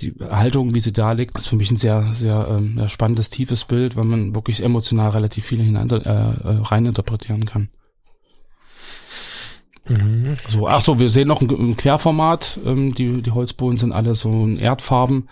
Die 0.00 0.14
Haltung, 0.30 0.74
wie 0.74 0.80
sie 0.80 0.92
da 0.92 1.12
liegt, 1.12 1.36
ist 1.36 1.48
für 1.48 1.56
mich 1.56 1.70
ein 1.72 1.76
sehr, 1.76 2.14
sehr 2.14 2.46
ähm, 2.48 2.88
spannendes, 2.88 3.30
tiefes 3.30 3.64
Bild, 3.64 3.96
weil 3.96 4.04
man 4.04 4.34
wirklich 4.34 4.62
emotional 4.62 5.10
relativ 5.10 5.46
viele 5.46 5.64
hinein, 5.64 5.90
äh, 5.90 5.96
äh, 5.96 6.32
reininterpretieren 6.62 7.44
kann. 7.44 7.70
Mhm. 9.88 10.36
So, 10.48 10.66
ach 10.66 10.80
so, 10.80 10.98
wir 10.98 11.08
sehen 11.08 11.28
noch 11.28 11.40
ein, 11.40 11.76
Querformat. 11.76 12.58
Ähm, 12.64 12.94
die, 12.94 13.22
die 13.22 13.30
Holzbohlen 13.30 13.78
sind 13.78 13.92
alle 13.92 14.14
so 14.14 14.30
in 14.30 14.58
Erdfarben. 14.58 15.28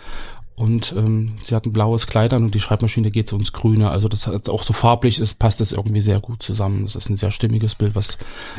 Und 0.56 0.94
ähm, 0.96 1.32
sie 1.42 1.54
hat 1.54 1.66
ein 1.66 1.72
blaues 1.72 2.06
Kleid 2.06 2.32
an 2.32 2.44
und 2.44 2.54
die 2.54 2.60
Schreibmaschine 2.60 3.10
geht 3.10 3.28
so 3.28 3.36
ins 3.36 3.52
Grüne. 3.52 3.90
Also 3.90 4.08
das 4.08 4.28
hat 4.28 4.48
auch 4.48 4.62
so 4.62 4.72
farblich 4.72 5.18
ist, 5.18 5.40
passt 5.40 5.60
das 5.60 5.72
irgendwie 5.72 6.00
sehr 6.00 6.20
gut 6.20 6.42
zusammen. 6.42 6.84
Das 6.84 6.94
ist 6.94 7.08
ein 7.08 7.16
sehr 7.16 7.32
stimmiges 7.32 7.74
Bild, 7.74 7.96
was, 7.96 8.18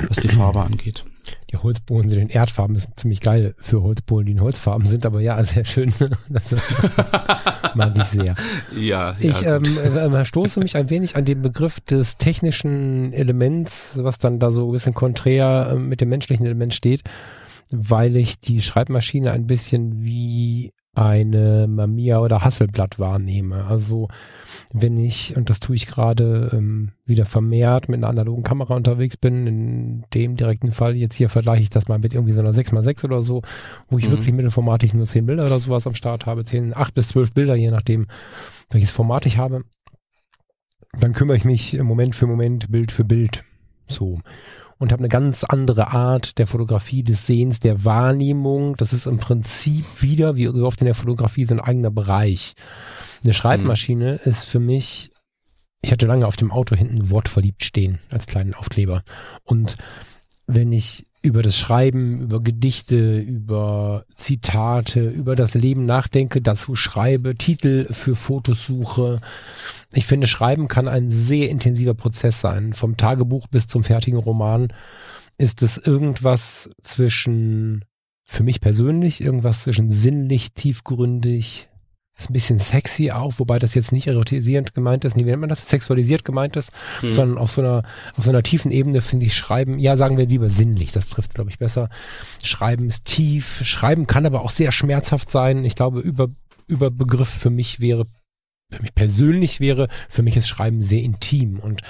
was 0.10 0.18
die 0.18 0.28
Farbe 0.28 0.62
angeht. 0.62 1.06
Die 1.52 1.58
Holzbohlen 1.58 2.10
sind 2.10 2.20
in 2.20 2.30
Erdfarben, 2.30 2.76
ist 2.76 2.90
ziemlich 2.98 3.22
geil 3.22 3.56
für 3.60 3.82
Holzbohlen, 3.82 4.26
die 4.26 4.34
in 4.34 4.42
Holzfarben 4.42 4.86
sind, 4.86 5.06
aber 5.06 5.22
ja, 5.22 5.42
sehr 5.46 5.64
schön. 5.64 5.94
Das 6.28 6.56
mag 7.76 7.98
ich 7.98 8.04
sehr. 8.04 8.36
Ja, 8.78 9.16
ich 9.20 9.42
ja, 9.42 9.56
ähm, 9.56 9.78
äh, 9.78 10.26
stoße 10.26 10.60
mich 10.60 10.76
ein 10.76 10.90
wenig 10.90 11.16
an 11.16 11.24
den 11.24 11.42
Begriff 11.42 11.80
des 11.80 12.18
technischen 12.18 13.14
Elements, 13.14 13.98
was 14.02 14.18
dann 14.18 14.40
da 14.40 14.52
so 14.52 14.68
ein 14.68 14.74
bisschen 14.74 14.94
konträr 14.94 15.70
äh, 15.72 15.76
mit 15.76 16.02
dem 16.02 16.10
menschlichen 16.10 16.46
Element 16.46 16.74
steht, 16.74 17.04
weil 17.72 18.18
ich 18.18 18.40
die 18.40 18.62
Schreibmaschine 18.62 19.32
ein 19.32 19.48
bisschen 19.48 20.04
wie 20.04 20.74
eine 20.96 21.68
Mamiya 21.68 22.20
oder 22.20 22.44
Hasselblatt 22.44 23.00
wahrnehme. 23.00 23.66
Also 23.66 24.08
wenn 24.74 24.98
ich, 24.98 25.36
und 25.38 25.50
das 25.50 25.60
tue 25.60 25.76
ich 25.76 25.88
gerade 25.88 26.50
ähm, 26.54 26.92
wieder 27.06 27.26
vermehrt 27.26 27.88
mit 27.88 27.98
einer 27.98 28.10
analogen 28.10 28.44
Kamera 28.44 28.76
unterwegs 28.76 29.18
bin, 29.18 29.48
in 29.48 30.06
dem 30.14 30.36
direkten 30.36 30.72
Fall 30.72 30.96
jetzt 30.96 31.16
hier 31.16 31.30
vergleiche 31.30 31.64
ich 31.64 31.70
das 31.70 31.88
mal 31.88 32.00
mit 32.00 32.14
irgendwie 32.14 32.34
so 32.34 32.40
einer 32.40 32.52
6x6 32.52 33.06
oder 33.06 33.22
so, 33.22 33.42
wo 33.88 33.98
ich 33.98 34.08
mhm. 34.08 34.12
wirklich 34.12 34.34
mittelformatig 34.34 34.94
nur 34.94 35.06
10 35.06 35.26
Bilder 35.26 35.46
oder 35.46 35.60
sowas 35.60 35.88
am 35.88 35.96
Start 35.96 36.26
habe, 36.26 36.46
10, 36.46 36.76
8 36.76 36.94
bis 36.94 37.10
12 37.10 37.34
Bilder, 37.34 37.56
je 37.56 37.72
nachdem, 37.72 38.08
welches 38.70 38.92
Format 38.92 39.26
ich 39.26 39.38
habe. 39.38 39.64
Dann 41.00 41.14
kümmere 41.14 41.38
ich 41.38 41.46
mich 41.46 41.82
Moment 41.82 42.16
für 42.16 42.26
Moment, 42.26 42.72
Bild 42.72 42.92
für 42.92 43.04
Bild. 43.04 43.44
So 43.88 44.20
und 44.78 44.92
habe 44.92 45.02
eine 45.02 45.10
ganz 45.10 45.44
andere 45.44 45.88
Art 45.88 46.38
der 46.38 46.48
Fotografie, 46.48 47.04
des 47.04 47.26
Sehens, 47.26 47.60
der 47.60 47.86
Wahrnehmung. 47.86 48.76
Das 48.76 48.94
ist 48.94 49.06
im 49.06 49.18
Prinzip 49.18 49.86
wieder, 50.02 50.36
wie 50.36 50.46
so 50.48 50.66
oft 50.66 50.82
in 50.82 50.86
der 50.86 50.96
Fotografie, 50.96 51.46
so 51.46 51.56
ein 51.56 51.62
eigener 51.62 51.92
Bereich. 51.92 52.54
Eine 53.24 53.34
Schreibmaschine 53.34 54.20
mhm. 54.24 54.30
ist 54.30 54.44
für 54.44 54.60
mich, 54.60 55.12
ich 55.82 55.92
hatte 55.92 56.08
lange 56.08 56.28
auf 56.28 56.36
dem 56.36 56.52
Auto 56.52 56.76
hinten 56.76 57.10
Wort 57.10 57.30
verliebt 57.30 57.64
stehen 57.64 58.00
als 58.10 58.26
kleinen 58.26 58.54
Aufkleber. 58.54 59.04
Und 59.44 59.78
wenn 60.48 60.72
ich 60.72 61.06
über 61.26 61.42
das 61.42 61.58
Schreiben, 61.58 62.22
über 62.22 62.40
Gedichte, 62.40 63.18
über 63.18 64.06
Zitate, 64.16 65.10
über 65.10 65.36
das 65.36 65.56
Leben 65.56 65.86
nachdenke, 65.86 66.42
dazu 66.42 66.76
schreibe, 66.76 67.36
Titel 67.36 67.92
für 67.92 68.16
Fotos 68.16 68.66
suche. 68.66 69.20
Ich 69.94 70.06
finde, 70.06 70.28
Schreiben 70.28 70.68
kann 70.68 70.88
ein 70.88 71.10
sehr 71.10 71.50
intensiver 71.50 71.96
Prozess 71.96 72.40
sein. 72.40 72.74
Vom 72.74 72.96
Tagebuch 72.96 73.48
bis 73.48 73.68
zum 73.68 73.84
fertigen 73.84 74.20
Roman 74.20 74.72
ist 75.38 75.64
es 75.64 75.78
irgendwas 75.78 76.70
zwischen, 76.84 77.84
für 78.24 78.44
mich 78.44 78.62
persönlich, 78.62 79.20
irgendwas 79.20 79.64
zwischen 79.64 79.90
sinnlich, 79.90 80.54
tiefgründig, 80.54 81.70
ist 82.18 82.30
ein 82.30 82.34
bisschen 82.34 82.60
sexy 82.60 83.12
auch, 83.12 83.34
wobei 83.38 83.60
das 83.60 83.74
jetzt 83.74 83.92
nicht 83.92 84.08
erotisierend 84.08 84.74
gemeint 84.74 85.04
ist, 85.04 85.18
nee, 85.18 85.26
wie 85.26 85.30
nennt 85.30 85.42
man 85.42 85.50
das? 85.50 85.68
Sexualisiert 85.68 86.24
gemeint 86.24 86.56
ist, 86.56 86.72
hm. 87.02 87.12
sondern 87.12 87.38
auf 87.38 87.52
so 87.52 87.62
einer, 87.62 87.84
auf 88.18 88.24
so 88.24 88.30
einer 88.30 88.44
tiefen 88.44 88.72
Ebene 88.72 89.02
finde 89.02 89.26
ich 89.26 89.36
Schreiben, 89.36 89.80
ja, 89.80 89.98
sagen 89.98 90.18
wir 90.18 90.26
lieber 90.26 90.50
sinnlich, 90.50 90.92
das 90.92 91.10
trifft 91.10 91.34
glaube 91.34 91.50
ich 91.50 91.60
besser. 91.60 91.90
Schreiben 92.42 92.88
ist 92.88 93.06
tief, 93.06 93.66
Schreiben 93.66 94.08
kann 94.08 94.26
aber 94.26 94.42
auch 94.42 94.52
sehr 94.52 94.72
schmerzhaft 94.72 95.30
sein. 95.30 95.66
Ich 95.66 95.76
glaube, 95.76 96.00
über, 96.00 96.30
über 96.68 96.90
Begriff 96.90 97.30
für 97.30 97.50
mich 97.50 97.82
wäre, 97.82 98.06
für 98.72 98.82
mich 98.82 98.96
persönlich 98.96 99.60
wäre, 99.60 99.90
für 100.08 100.24
mich 100.24 100.38
ist 100.38 100.48
Schreiben 100.48 100.82
sehr 100.82 101.02
intim 101.02 101.60
und 101.60 101.82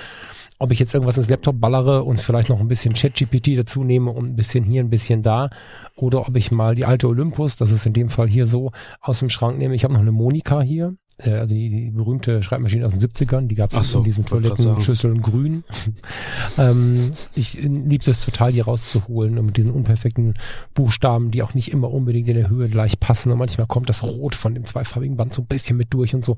ob 0.59 0.71
ich 0.71 0.79
jetzt 0.79 0.93
irgendwas 0.93 1.17
ins 1.17 1.29
Laptop 1.29 1.59
ballere 1.59 2.03
und 2.03 2.19
vielleicht 2.19 2.49
noch 2.49 2.59
ein 2.59 2.67
bisschen 2.67 2.93
ChatGPT 2.93 3.57
dazu 3.57 3.83
nehme 3.83 4.11
und 4.11 4.25
ein 4.25 4.35
bisschen 4.35 4.63
hier, 4.63 4.83
ein 4.83 4.89
bisschen 4.89 5.21
da, 5.21 5.49
oder 5.95 6.27
ob 6.27 6.35
ich 6.35 6.51
mal 6.51 6.75
die 6.75 6.85
alte 6.85 7.07
Olympus, 7.07 7.55
das 7.57 7.71
ist 7.71 7.85
in 7.85 7.93
dem 7.93 8.09
Fall 8.09 8.27
hier 8.27 8.47
so, 8.47 8.71
aus 9.01 9.19
dem 9.19 9.29
Schrank 9.29 9.57
nehme. 9.57 9.75
Ich 9.75 9.83
habe 9.83 9.93
noch 9.93 10.01
eine 10.01 10.11
Monika 10.11 10.61
hier, 10.61 10.95
also 11.23 11.53
die, 11.53 11.69
die 11.69 11.91
berühmte 11.91 12.43
Schreibmaschine 12.43 12.85
aus 12.85 12.91
den 12.91 12.99
70ern, 12.99 13.47
die 13.47 13.55
gab 13.55 13.73
es 13.73 13.91
so, 13.91 13.99
in 13.99 14.03
diesen 14.03 14.25
Toilettenschüsseln 14.25 15.21
grün. 15.21 15.63
ähm, 16.57 17.11
ich 17.35 17.61
liebe 17.63 18.09
es 18.09 18.23
total, 18.23 18.51
die 18.51 18.59
rauszuholen 18.59 19.37
und 19.37 19.45
mit 19.45 19.57
diesen 19.57 19.71
unperfekten 19.71 20.33
Buchstaben, 20.73 21.31
die 21.31 21.41
auch 21.41 21.53
nicht 21.53 21.71
immer 21.71 21.91
unbedingt 21.91 22.27
in 22.27 22.35
der 22.35 22.49
Höhe 22.49 22.67
gleich 22.67 22.99
passen 22.99 23.31
und 23.31 23.37
manchmal 23.37 23.65
kommt 23.67 23.87
das 23.87 24.03
Rot 24.03 24.35
von 24.35 24.53
dem 24.53 24.65
zweifarbigen 24.65 25.15
Band 25.15 25.33
so 25.33 25.41
ein 25.41 25.47
bisschen 25.47 25.77
mit 25.77 25.93
durch 25.93 26.13
und 26.13 26.25
so. 26.25 26.35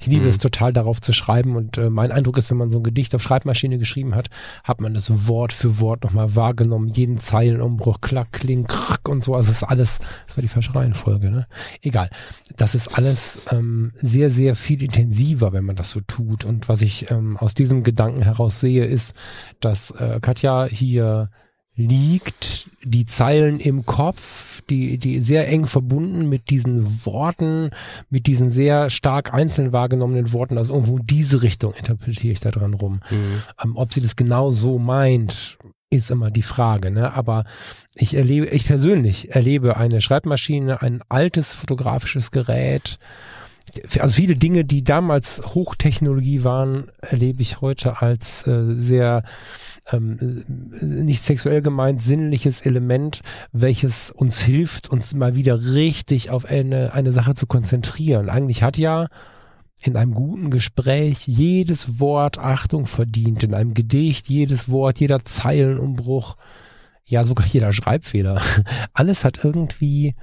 Ich 0.00 0.06
liebe 0.06 0.22
mhm. 0.22 0.28
es 0.28 0.38
total, 0.38 0.72
darauf 0.72 1.00
zu 1.00 1.12
schreiben 1.12 1.54
und 1.54 1.78
äh, 1.78 1.88
mein 1.88 2.10
Eindruck 2.10 2.38
ist, 2.38 2.50
wenn 2.50 2.58
man 2.58 2.72
so 2.72 2.78
ein 2.78 2.84
Gedicht 2.84 3.14
auf 3.14 3.22
Schreibmaschine 3.22 3.78
geschrieben 3.78 4.16
hat, 4.16 4.28
hat 4.64 4.80
man 4.80 4.92
das 4.92 5.28
Wort 5.28 5.52
für 5.52 5.78
Wort 5.78 6.02
nochmal 6.02 6.34
wahrgenommen, 6.34 6.88
jeden 6.88 7.18
Zeilenumbruch, 7.18 8.00
klack, 8.00 8.32
kling, 8.32 8.66
krack 8.66 9.08
und 9.08 9.22
so. 9.22 9.36
Also 9.36 9.50
es 9.52 9.58
ist 9.58 9.62
alles, 9.62 10.00
das 10.26 10.36
war 10.36 10.42
die 10.42 10.48
falsche 10.48 10.74
Reihenfolge, 10.74 11.30
ne? 11.30 11.46
Egal. 11.82 12.10
Das 12.56 12.74
ist 12.74 12.96
alles 12.98 13.46
ähm, 13.52 13.92
sehr, 14.00 14.15
sehr 14.30 14.54
viel 14.56 14.82
intensiver, 14.82 15.52
wenn 15.52 15.64
man 15.64 15.76
das 15.76 15.90
so 15.90 16.00
tut. 16.00 16.44
Und 16.44 16.68
was 16.68 16.82
ich 16.82 17.10
ähm, 17.10 17.36
aus 17.36 17.54
diesem 17.54 17.82
Gedanken 17.82 18.22
heraus 18.22 18.60
sehe, 18.60 18.84
ist, 18.84 19.14
dass 19.60 19.90
äh, 19.92 20.18
Katja 20.20 20.66
hier 20.66 21.30
liegt, 21.76 22.70
die 22.82 23.04
Zeilen 23.04 23.60
im 23.60 23.84
Kopf, 23.84 24.62
die, 24.70 24.98
die 24.98 25.20
sehr 25.20 25.48
eng 25.48 25.66
verbunden 25.66 26.28
mit 26.28 26.48
diesen 26.50 27.04
Worten, 27.04 27.70
mit 28.08 28.26
diesen 28.26 28.50
sehr 28.50 28.88
stark 28.88 29.34
einzeln 29.34 29.72
wahrgenommenen 29.72 30.32
Worten, 30.32 30.56
also 30.56 30.72
irgendwo 30.72 30.96
in 30.96 31.06
diese 31.06 31.42
Richtung 31.42 31.74
interpretiere 31.74 32.32
ich 32.32 32.40
da 32.40 32.50
dran 32.50 32.74
rum. 32.74 33.00
Mhm. 33.10 33.42
Ähm, 33.62 33.76
ob 33.76 33.92
sie 33.92 34.00
das 34.00 34.16
genau 34.16 34.50
so 34.50 34.78
meint, 34.78 35.58
ist 35.90 36.10
immer 36.10 36.30
die 36.30 36.42
Frage, 36.42 36.90
ne? 36.90 37.12
Aber 37.12 37.44
ich 37.94 38.14
erlebe, 38.14 38.46
ich 38.46 38.66
persönlich 38.66 39.34
erlebe 39.34 39.76
eine 39.76 40.00
Schreibmaschine, 40.00 40.82
ein 40.82 41.02
altes 41.08 41.54
fotografisches 41.54 42.30
Gerät, 42.30 42.98
also 44.00 44.14
viele 44.14 44.36
Dinge, 44.36 44.64
die 44.64 44.84
damals 44.84 45.42
Hochtechnologie 45.54 46.44
waren, 46.44 46.90
erlebe 47.00 47.42
ich 47.42 47.60
heute 47.60 48.00
als 48.02 48.46
äh, 48.46 48.74
sehr 48.76 49.22
ähm, 49.92 50.44
nicht 50.80 51.22
sexuell 51.22 51.62
gemeint, 51.62 52.02
sinnliches 52.02 52.60
Element, 52.60 53.20
welches 53.52 54.10
uns 54.10 54.40
hilft, 54.40 54.90
uns 54.90 55.14
mal 55.14 55.34
wieder 55.34 55.72
richtig 55.72 56.30
auf 56.30 56.44
eine, 56.44 56.92
eine 56.92 57.12
Sache 57.12 57.34
zu 57.34 57.46
konzentrieren. 57.46 58.28
Eigentlich 58.28 58.62
hat 58.62 58.76
ja 58.78 59.06
in 59.82 59.96
einem 59.96 60.14
guten 60.14 60.50
Gespräch 60.50 61.26
jedes 61.26 62.00
Wort 62.00 62.38
Achtung 62.38 62.86
verdient, 62.86 63.44
in 63.44 63.54
einem 63.54 63.74
Gedicht 63.74 64.28
jedes 64.28 64.68
Wort, 64.68 64.98
jeder 65.00 65.24
Zeilenumbruch, 65.24 66.36
ja 67.04 67.24
sogar 67.24 67.46
jeder 67.46 67.72
Schreibfehler. 67.72 68.40
Alles 68.92 69.24
hat 69.24 69.44
irgendwie 69.44 70.14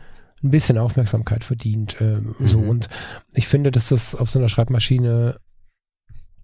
ein 0.43 0.51
bisschen 0.51 0.77
Aufmerksamkeit 0.77 1.43
verdient. 1.43 1.99
Äh, 2.01 2.19
mhm. 2.19 2.35
So 2.39 2.59
und 2.59 2.89
ich 3.33 3.47
finde, 3.47 3.71
dass 3.71 3.89
das 3.89 4.15
auf 4.15 4.29
so 4.29 4.39
einer 4.39 4.49
Schreibmaschine 4.49 5.37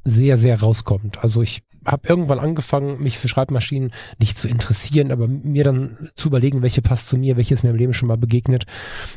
sehr, 0.06 0.38
sehr 0.38 0.60
rauskommt. 0.60 1.24
Also 1.24 1.41
ich 1.41 1.63
habe 1.86 2.08
irgendwann 2.08 2.39
angefangen, 2.39 3.01
mich 3.01 3.18
für 3.18 3.27
Schreibmaschinen 3.27 3.91
nicht 4.20 4.38
zu 4.38 4.48
interessieren, 4.48 5.12
aber 5.12 5.27
mir 5.27 5.63
dann 5.63 6.10
zu 6.15 6.29
überlegen, 6.29 6.62
welche 6.62 6.82
passt 6.82 7.08
zu 7.08 7.18
mir, 7.18 7.38
welche 7.38 7.53
ist 7.53 7.63
mir 7.63 7.70
im 7.70 7.75
Leben 7.75 7.94
schon 7.94 8.08
mal 8.08 8.18
begegnet, 8.18 8.65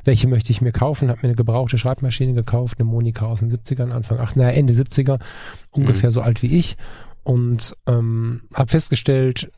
welche 0.04 0.28
möchte 0.28 0.52
ich 0.52 0.60
mir 0.60 0.72
kaufen, 0.72 1.08
habe 1.08 1.20
mir 1.22 1.28
eine 1.28 1.34
gebrauchte 1.34 1.78
Schreibmaschine 1.78 2.34
gekauft, 2.34 2.78
eine 2.78 2.88
Monika 2.88 3.26
aus 3.26 3.40
den 3.40 3.50
70ern, 3.50 3.90
Anfang, 3.90 4.18
ach, 4.20 4.36
naja, 4.36 4.50
Ende 4.50 4.74
70er, 4.74 5.20
ungefähr 5.70 6.10
mhm. 6.10 6.14
so 6.14 6.20
alt 6.20 6.42
wie 6.42 6.58
ich 6.58 6.76
und 7.24 7.74
ähm, 7.86 8.42
habe 8.54 8.70
festgestellt, 8.70 9.50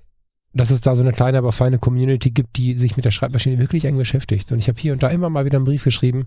dass 0.54 0.70
es 0.70 0.80
da 0.80 0.94
so 0.94 1.02
eine 1.02 1.12
kleine, 1.12 1.38
aber 1.38 1.52
feine 1.52 1.78
Community 1.78 2.30
gibt, 2.30 2.56
die 2.56 2.74
sich 2.74 2.96
mit 2.96 3.04
der 3.04 3.10
Schreibmaschine 3.10 3.58
wirklich 3.58 3.84
eng 3.84 3.98
beschäftigt. 3.98 4.52
Und 4.52 4.58
ich 4.58 4.68
habe 4.68 4.80
hier 4.80 4.92
und 4.92 5.02
da 5.02 5.08
immer 5.08 5.28
mal 5.28 5.44
wieder 5.44 5.58
einen 5.58 5.64
Brief 5.64 5.84
geschrieben 5.84 6.26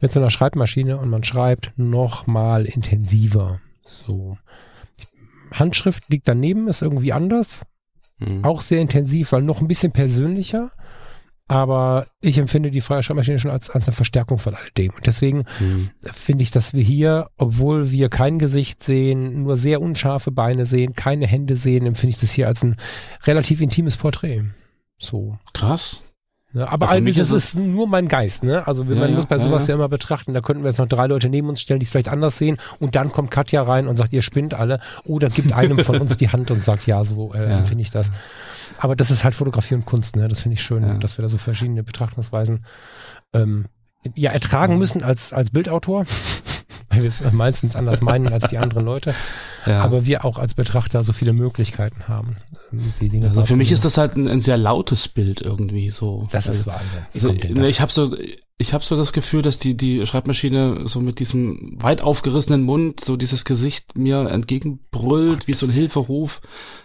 mit 0.00 0.12
so 0.12 0.20
einer 0.20 0.30
Schreibmaschine 0.30 0.98
und 0.98 1.08
man 1.08 1.22
schreibt 1.22 1.72
noch 1.76 2.26
mal 2.26 2.66
intensiver. 2.66 3.60
So. 3.84 4.36
Handschrift 5.52 6.08
liegt 6.08 6.26
daneben, 6.26 6.66
ist 6.66 6.82
irgendwie 6.82 7.12
anders. 7.12 7.62
Mhm. 8.18 8.44
Auch 8.44 8.62
sehr 8.62 8.80
intensiv, 8.80 9.32
weil 9.32 9.42
noch 9.42 9.60
ein 9.60 9.68
bisschen 9.68 9.92
persönlicher. 9.92 10.72
Aber 11.52 12.06
ich 12.22 12.38
empfinde 12.38 12.70
die 12.70 12.80
freie 12.80 13.02
Schreibmaschine 13.02 13.38
schon 13.38 13.50
als, 13.50 13.68
als 13.68 13.86
eine 13.86 13.94
Verstärkung 13.94 14.38
von 14.38 14.54
alledem. 14.54 14.94
Und 14.94 15.06
deswegen 15.06 15.44
mhm. 15.60 15.90
finde 16.00 16.44
ich, 16.44 16.50
dass 16.50 16.72
wir 16.72 16.82
hier, 16.82 17.28
obwohl 17.36 17.90
wir 17.90 18.08
kein 18.08 18.38
Gesicht 18.38 18.82
sehen, 18.82 19.42
nur 19.42 19.58
sehr 19.58 19.82
unscharfe 19.82 20.30
Beine 20.30 20.64
sehen, 20.64 20.94
keine 20.94 21.26
Hände 21.26 21.56
sehen, 21.56 21.84
empfinde 21.84 22.14
ich 22.14 22.20
das 22.20 22.32
hier 22.32 22.48
als 22.48 22.62
ein 22.62 22.76
relativ 23.24 23.60
intimes 23.60 23.98
Porträt. 23.98 24.44
So. 24.98 25.36
Krass. 25.52 26.00
Ja, 26.54 26.68
aber 26.68 26.86
ja, 26.86 26.92
eigentlich, 26.92 27.16
ist, 27.16 27.56
nur 27.56 27.88
mein 27.88 28.08
Geist, 28.08 28.44
ne? 28.44 28.66
Also 28.66 28.88
wir 28.88 28.96
ja, 28.96 29.02
man 29.02 29.14
muss 29.14 29.26
bei 29.26 29.38
sowas 29.38 29.66
ja, 29.66 29.74
immer 29.74 29.88
betrachten, 29.88 30.34
da 30.34 30.40
könnten 30.40 30.62
wir 30.62 30.68
jetzt 30.68 30.78
noch 30.78 30.88
drei 30.88 31.06
Leute 31.06 31.30
neben 31.30 31.48
uns 31.48 31.62
stellen, 31.62 31.80
die 31.80 31.84
es 31.84 31.90
vielleicht 31.90 32.08
anders 32.08 32.36
sehen 32.36 32.58
und 32.78 32.94
dann 32.94 33.10
kommt 33.10 33.30
Katja 33.30 33.62
rein 33.62 33.86
und 33.86 33.96
sagt, 33.96 34.12
ihr 34.12 34.22
spinnt 34.22 34.52
alle 34.52 34.78
oder 35.04 35.30
gibt 35.30 35.52
einem 35.52 35.78
von 35.78 35.98
uns 35.98 36.16
die 36.18 36.28
Hand 36.28 36.50
und 36.50 36.62
sagt, 36.62 36.86
ja, 36.86 37.04
so 37.04 37.32
äh, 37.32 37.62
finde 37.64 37.82
ich 37.82 37.90
das. 37.90 38.10
Aber 38.78 38.96
das 38.96 39.10
ist 39.10 39.24
halt 39.24 39.34
Fotografie 39.34 39.74
und 39.74 39.86
Kunst, 39.86 40.16
ne? 40.16 40.28
Das 40.28 40.40
finde 40.40 40.54
ich 40.54 40.62
schön, 40.62 41.00
dass 41.00 41.16
wir 41.16 41.22
da 41.22 41.28
so 41.28 41.38
verschiedene 41.38 41.82
Betrachtungsweisen 41.82 42.64
ähm, 43.32 43.66
ja 44.14 44.30
ertragen 44.30 44.78
müssen 44.78 45.02
als 45.04 45.32
als 45.32 45.50
Bildautor 45.50 46.04
weil 46.92 47.02
wir 47.02 47.08
es 47.08 47.32
meistens 47.32 47.74
anders 47.74 48.00
meinen 48.00 48.32
als 48.32 48.48
die 48.48 48.58
anderen 48.58 48.84
Leute. 48.84 49.14
Ja. 49.64 49.80
Aber 49.84 50.06
wir 50.06 50.24
auch 50.24 50.40
als 50.40 50.54
Betrachter 50.54 51.04
so 51.04 51.12
viele 51.12 51.32
Möglichkeiten 51.32 52.08
haben. 52.08 52.36
Die 53.00 53.08
Dinge 53.08 53.28
also 53.28 53.46
für 53.46 53.54
mich 53.54 53.70
ist 53.70 53.84
das 53.84 53.96
halt 53.96 54.16
ein, 54.16 54.26
ein, 54.26 54.40
sehr 54.40 54.56
lautes 54.56 55.06
Bild 55.06 55.40
irgendwie 55.40 55.90
so. 55.90 56.26
Das 56.32 56.48
ist 56.48 56.66
Wahnsinn. 56.66 57.06
Also, 57.14 57.30
ich 57.62 57.80
habe 57.80 57.92
so, 57.92 58.12
ich 58.58 58.74
habe 58.74 58.82
so 58.82 58.96
das 58.96 59.12
Gefühl, 59.12 59.40
dass 59.42 59.58
die 59.58 59.76
die 59.76 60.04
Schreibmaschine 60.04 60.88
so 60.88 61.00
mit 61.00 61.20
diesem 61.20 61.76
weit 61.80 62.00
aufgerissenen 62.00 62.62
Mund 62.62 63.04
so 63.04 63.16
dieses 63.16 63.44
Gesicht 63.44 63.96
mir 63.96 64.28
entgegenbrüllt 64.30 65.46
wie 65.46 65.54
so 65.54 65.66
ein 65.66 65.72
Hilferuf. 65.72 66.40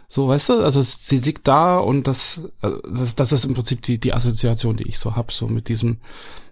So, 0.07 0.27
weißt 0.27 0.49
du, 0.49 0.53
also 0.59 0.83
sie 0.83 1.17
liegt 1.17 1.47
da 1.47 1.79
und 1.79 2.07
das 2.07 2.41
das, 2.61 3.15
das 3.15 3.31
ist 3.31 3.45
im 3.45 3.55
Prinzip 3.55 3.81
die 3.81 3.99
die 3.99 4.13
Assoziation, 4.13 4.75
die 4.77 4.87
ich 4.87 4.99
so 4.99 5.15
hab, 5.15 5.31
so 5.31 5.47
mit 5.47 5.67
diesem 5.67 5.97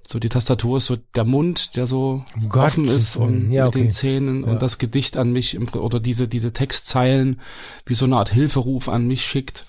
so 0.08 0.20
die 0.20 0.30
Tastatur 0.30 0.78
ist 0.78 0.86
so 0.86 0.98
der 1.16 1.26
Mund, 1.26 1.76
der 1.76 1.88
so 1.88 2.24
oh 2.52 2.58
offen 2.58 2.86
ist 2.86 3.18
und 3.18 3.52
ja, 3.52 3.66
mit 3.66 3.76
okay. 3.76 3.84
den 3.84 3.92
Zähnen 3.92 4.44
ja. 4.44 4.52
und 4.52 4.62
das 4.62 4.78
Gedicht 4.78 5.18
an 5.18 5.32
mich 5.32 5.60
oder 5.76 6.00
diese 6.00 6.28
diese 6.28 6.54
Textzeilen 6.54 7.42
wie 7.86 7.96
so 7.96 8.06
eine 8.06 8.18
Art 8.18 8.30
Hilferuf 8.30 8.88
an 8.88 9.08
mich 9.08 9.26
schickt. 9.26 9.66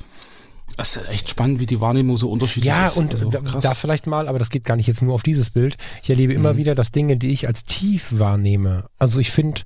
Das 0.76 0.96
ist 0.96 1.08
echt 1.08 1.30
spannend, 1.30 1.58
wie 1.58 1.66
die 1.66 1.80
Wahrnehmung 1.80 2.18
so 2.18 2.30
unterschiedlich 2.30 2.66
ja, 2.66 2.86
ist. 2.86 2.96
Ja, 2.96 3.02
und 3.02 3.14
also, 3.14 3.30
da, 3.30 3.40
da, 3.40 3.74
vielleicht 3.74 4.06
mal, 4.06 4.28
aber 4.28 4.38
das 4.38 4.50
geht 4.50 4.66
gar 4.66 4.76
nicht 4.76 4.88
jetzt 4.88 5.00
nur 5.00 5.14
auf 5.14 5.22
dieses 5.22 5.50
Bild. 5.50 5.78
Ich 6.02 6.10
erlebe 6.10 6.34
immer 6.34 6.52
mhm. 6.52 6.58
wieder, 6.58 6.74
dass 6.74 6.90
Dinge, 6.90 7.16
die 7.16 7.32
ich 7.32 7.46
als 7.46 7.64
tief 7.64 8.18
wahrnehme, 8.18 8.84
also 8.98 9.18
ich 9.18 9.30
finde 9.30 9.62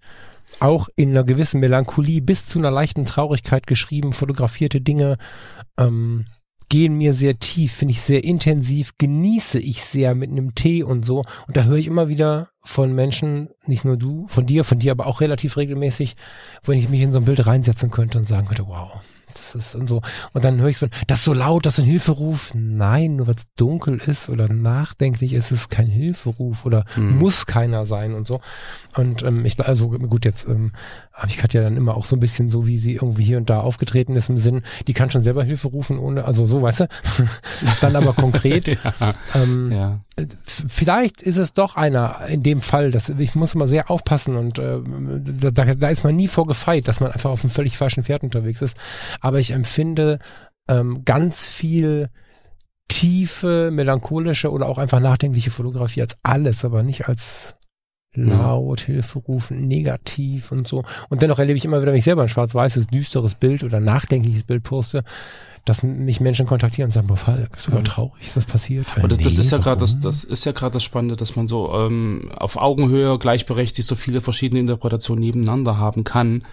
auch 0.60 0.88
in 0.94 1.10
einer 1.10 1.24
gewissen 1.24 1.60
Melancholie 1.60 2.20
bis 2.20 2.46
zu 2.46 2.58
einer 2.58 2.70
leichten 2.70 3.06
Traurigkeit 3.06 3.66
geschrieben, 3.66 4.12
fotografierte 4.12 4.80
Dinge, 4.80 5.16
ähm, 5.78 6.26
gehen 6.70 6.94
mir 6.96 7.12
sehr 7.12 7.38
tief, 7.38 7.74
finde 7.74 7.92
ich 7.92 8.00
sehr 8.00 8.24
intensiv, 8.24 8.96
genieße 8.96 9.58
ich 9.58 9.84
sehr 9.84 10.14
mit 10.14 10.30
einem 10.30 10.54
Tee 10.54 10.82
und 10.82 11.04
so. 11.04 11.24
Und 11.46 11.56
da 11.56 11.64
höre 11.64 11.76
ich 11.76 11.88
immer 11.88 12.08
wieder 12.08 12.48
von 12.62 12.94
Menschen, 12.94 13.50
nicht 13.66 13.84
nur 13.84 13.96
du, 13.96 14.26
von 14.28 14.46
dir, 14.46 14.64
von 14.64 14.78
dir 14.78 14.92
aber 14.92 15.06
auch 15.06 15.20
relativ 15.20 15.56
regelmäßig, 15.56 16.16
wenn 16.64 16.78
ich 16.78 16.88
mich 16.88 17.02
in 17.02 17.12
so 17.12 17.18
ein 17.18 17.24
Bild 17.24 17.44
reinsetzen 17.44 17.90
könnte 17.90 18.18
und 18.18 18.24
sagen 18.24 18.46
könnte, 18.46 18.68
wow, 18.68 19.00
das 19.34 19.54
ist 19.54 19.74
und 19.74 19.88
so. 19.88 20.02
Und 20.32 20.44
dann 20.44 20.60
höre 20.60 20.68
ich 20.68 20.78
so, 20.78 20.86
das 21.06 21.20
ist 21.20 21.24
so 21.24 21.34
laut, 21.34 21.66
das 21.66 21.78
ist 21.78 21.84
ein 21.84 21.90
Hilferuf. 21.90 22.52
Nein, 22.54 23.16
nur 23.16 23.26
weil 23.26 23.34
es 23.34 23.44
dunkel 23.56 23.98
ist 23.98 24.28
oder 24.28 24.48
nachdenklich 24.48 25.32
ist, 25.32 25.50
ist 25.50 25.60
es 25.60 25.68
kein 25.68 25.86
Hilferuf 25.86 26.64
oder 26.64 26.84
mhm. 26.96 27.18
muss 27.18 27.46
keiner 27.46 27.86
sein 27.86 28.14
und 28.14 28.26
so. 28.26 28.40
Und 28.96 29.22
ähm, 29.22 29.44
ich, 29.44 29.58
also 29.60 29.90
gut, 29.90 30.24
jetzt 30.24 30.48
ähm, 30.48 30.72
habe 31.12 31.28
ich 31.28 31.36
Katja 31.36 31.62
dann 31.62 31.76
immer 31.76 31.96
auch 31.96 32.06
so 32.06 32.16
ein 32.16 32.20
bisschen 32.20 32.50
so, 32.50 32.66
wie 32.66 32.78
sie 32.78 32.94
irgendwie 32.94 33.24
hier 33.24 33.38
und 33.38 33.50
da 33.50 33.60
aufgetreten 33.60 34.16
ist 34.16 34.28
im 34.28 34.38
Sinn, 34.38 34.62
die 34.86 34.94
kann 34.94 35.10
schon 35.10 35.22
selber 35.22 35.44
Hilfe 35.44 35.68
rufen, 35.68 35.98
ohne, 35.98 36.24
also 36.24 36.46
so, 36.46 36.62
weißt 36.62 36.80
du, 36.80 36.88
dann 37.80 37.96
aber 37.96 38.12
konkret. 38.12 38.68
ja. 39.00 39.14
Ähm, 39.34 39.72
ja. 39.72 40.00
Vielleicht 40.44 41.22
ist 41.22 41.36
es 41.36 41.52
doch 41.52 41.76
einer 41.76 42.26
in 42.28 42.42
dem 42.42 42.62
Fall, 42.62 42.90
dass 42.90 43.08
ich 43.08 43.34
muss 43.34 43.54
mal 43.54 43.68
sehr 43.68 43.90
aufpassen 43.90 44.36
und 44.36 44.58
äh, 44.58 44.80
da, 45.52 45.74
da 45.74 45.88
ist 45.88 46.04
man 46.04 46.16
nie 46.16 46.28
vorgefeit, 46.28 46.88
dass 46.88 47.00
man 47.00 47.12
einfach 47.12 47.30
auf 47.30 47.42
einem 47.42 47.50
völlig 47.50 47.76
falschen 47.76 48.04
Pferd 48.04 48.22
unterwegs 48.22 48.62
ist. 48.62 48.76
Aber 49.20 49.38
ich 49.38 49.52
empfinde 49.52 50.18
ähm, 50.68 51.04
ganz 51.04 51.46
viel 51.46 52.08
tiefe, 52.88 53.70
melancholische 53.72 54.50
oder 54.50 54.66
auch 54.66 54.78
einfach 54.78 55.00
nachdenkliche 55.00 55.50
Fotografie 55.50 56.02
als 56.02 56.16
alles, 56.22 56.64
aber 56.64 56.82
nicht 56.82 57.08
als 57.08 57.54
laut, 58.14 58.80
Hilfe 58.80 59.20
rufen, 59.20 59.68
negativ 59.68 60.50
und 60.50 60.66
so. 60.66 60.84
Und 61.08 61.22
dennoch 61.22 61.38
erlebe 61.38 61.56
ich 61.56 61.64
immer 61.64 61.80
wieder, 61.80 61.92
wenn 61.92 61.98
ich 61.98 62.04
selber 62.04 62.22
ein 62.22 62.28
schwarz-weißes, 62.28 62.88
düsteres 62.88 63.36
Bild 63.36 63.62
oder 63.62 63.78
nachdenkliches 63.78 64.42
Bild 64.42 64.64
poste, 64.64 65.04
dass 65.64 65.82
mich 65.82 66.20
Menschen 66.20 66.46
kontaktieren 66.46 66.88
und 66.88 66.92
sagen, 66.92 67.06
boah, 67.06 67.16
Falk, 67.16 67.56
ist 67.56 67.64
sogar 67.64 67.84
traurig, 67.84 68.34
was 68.34 68.46
passiert. 68.46 68.86
Aber 68.96 69.08
das, 69.08 69.18
nee, 69.18 69.24
das 69.24 69.38
ist 69.38 69.52
ja 69.52 69.58
gerade 69.58 69.80
das, 69.80 70.00
das 70.00 70.24
ist 70.24 70.44
ja 70.44 70.52
gerade 70.52 70.72
das 70.72 70.82
Spannende, 70.82 71.16
dass 71.16 71.36
man 71.36 71.46
so 71.46 71.72
ähm, 71.74 72.30
auf 72.34 72.56
Augenhöhe 72.56 73.18
gleichberechtigt 73.18 73.86
so 73.86 73.94
viele 73.94 74.20
verschiedene 74.20 74.60
Interpretationen 74.60 75.22
nebeneinander 75.22 75.78
haben 75.78 76.02
kann. 76.04 76.44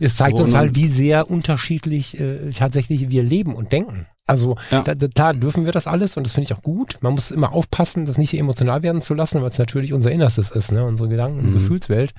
Es 0.00 0.16
zeigt 0.16 0.38
so, 0.38 0.44
uns 0.44 0.54
halt, 0.54 0.74
wie 0.74 0.88
sehr 0.88 1.30
unterschiedlich 1.30 2.18
äh, 2.18 2.50
tatsächlich 2.50 3.10
wir 3.10 3.22
leben 3.22 3.54
und 3.54 3.72
denken. 3.72 4.06
Also 4.26 4.56
ja. 4.70 4.82
da, 4.82 4.94
da, 4.94 5.06
klar 5.06 5.34
dürfen 5.34 5.64
wir 5.64 5.72
das 5.72 5.86
alles 5.86 6.16
und 6.16 6.26
das 6.26 6.32
finde 6.32 6.50
ich 6.50 6.56
auch 6.56 6.62
gut. 6.62 6.98
Man 7.00 7.12
muss 7.12 7.30
immer 7.30 7.52
aufpassen, 7.52 8.06
das 8.06 8.18
nicht 8.18 8.34
emotional 8.34 8.82
werden 8.82 9.02
zu 9.02 9.14
lassen, 9.14 9.40
weil 9.42 9.50
es 9.50 9.58
natürlich 9.58 9.92
unser 9.92 10.10
Innerstes 10.10 10.50
ist, 10.50 10.72
ne? 10.72 10.84
unsere 10.84 11.08
Gedanken 11.08 11.40
und 11.40 11.50
mhm. 11.50 11.54
Gefühlswelt. 11.54 12.12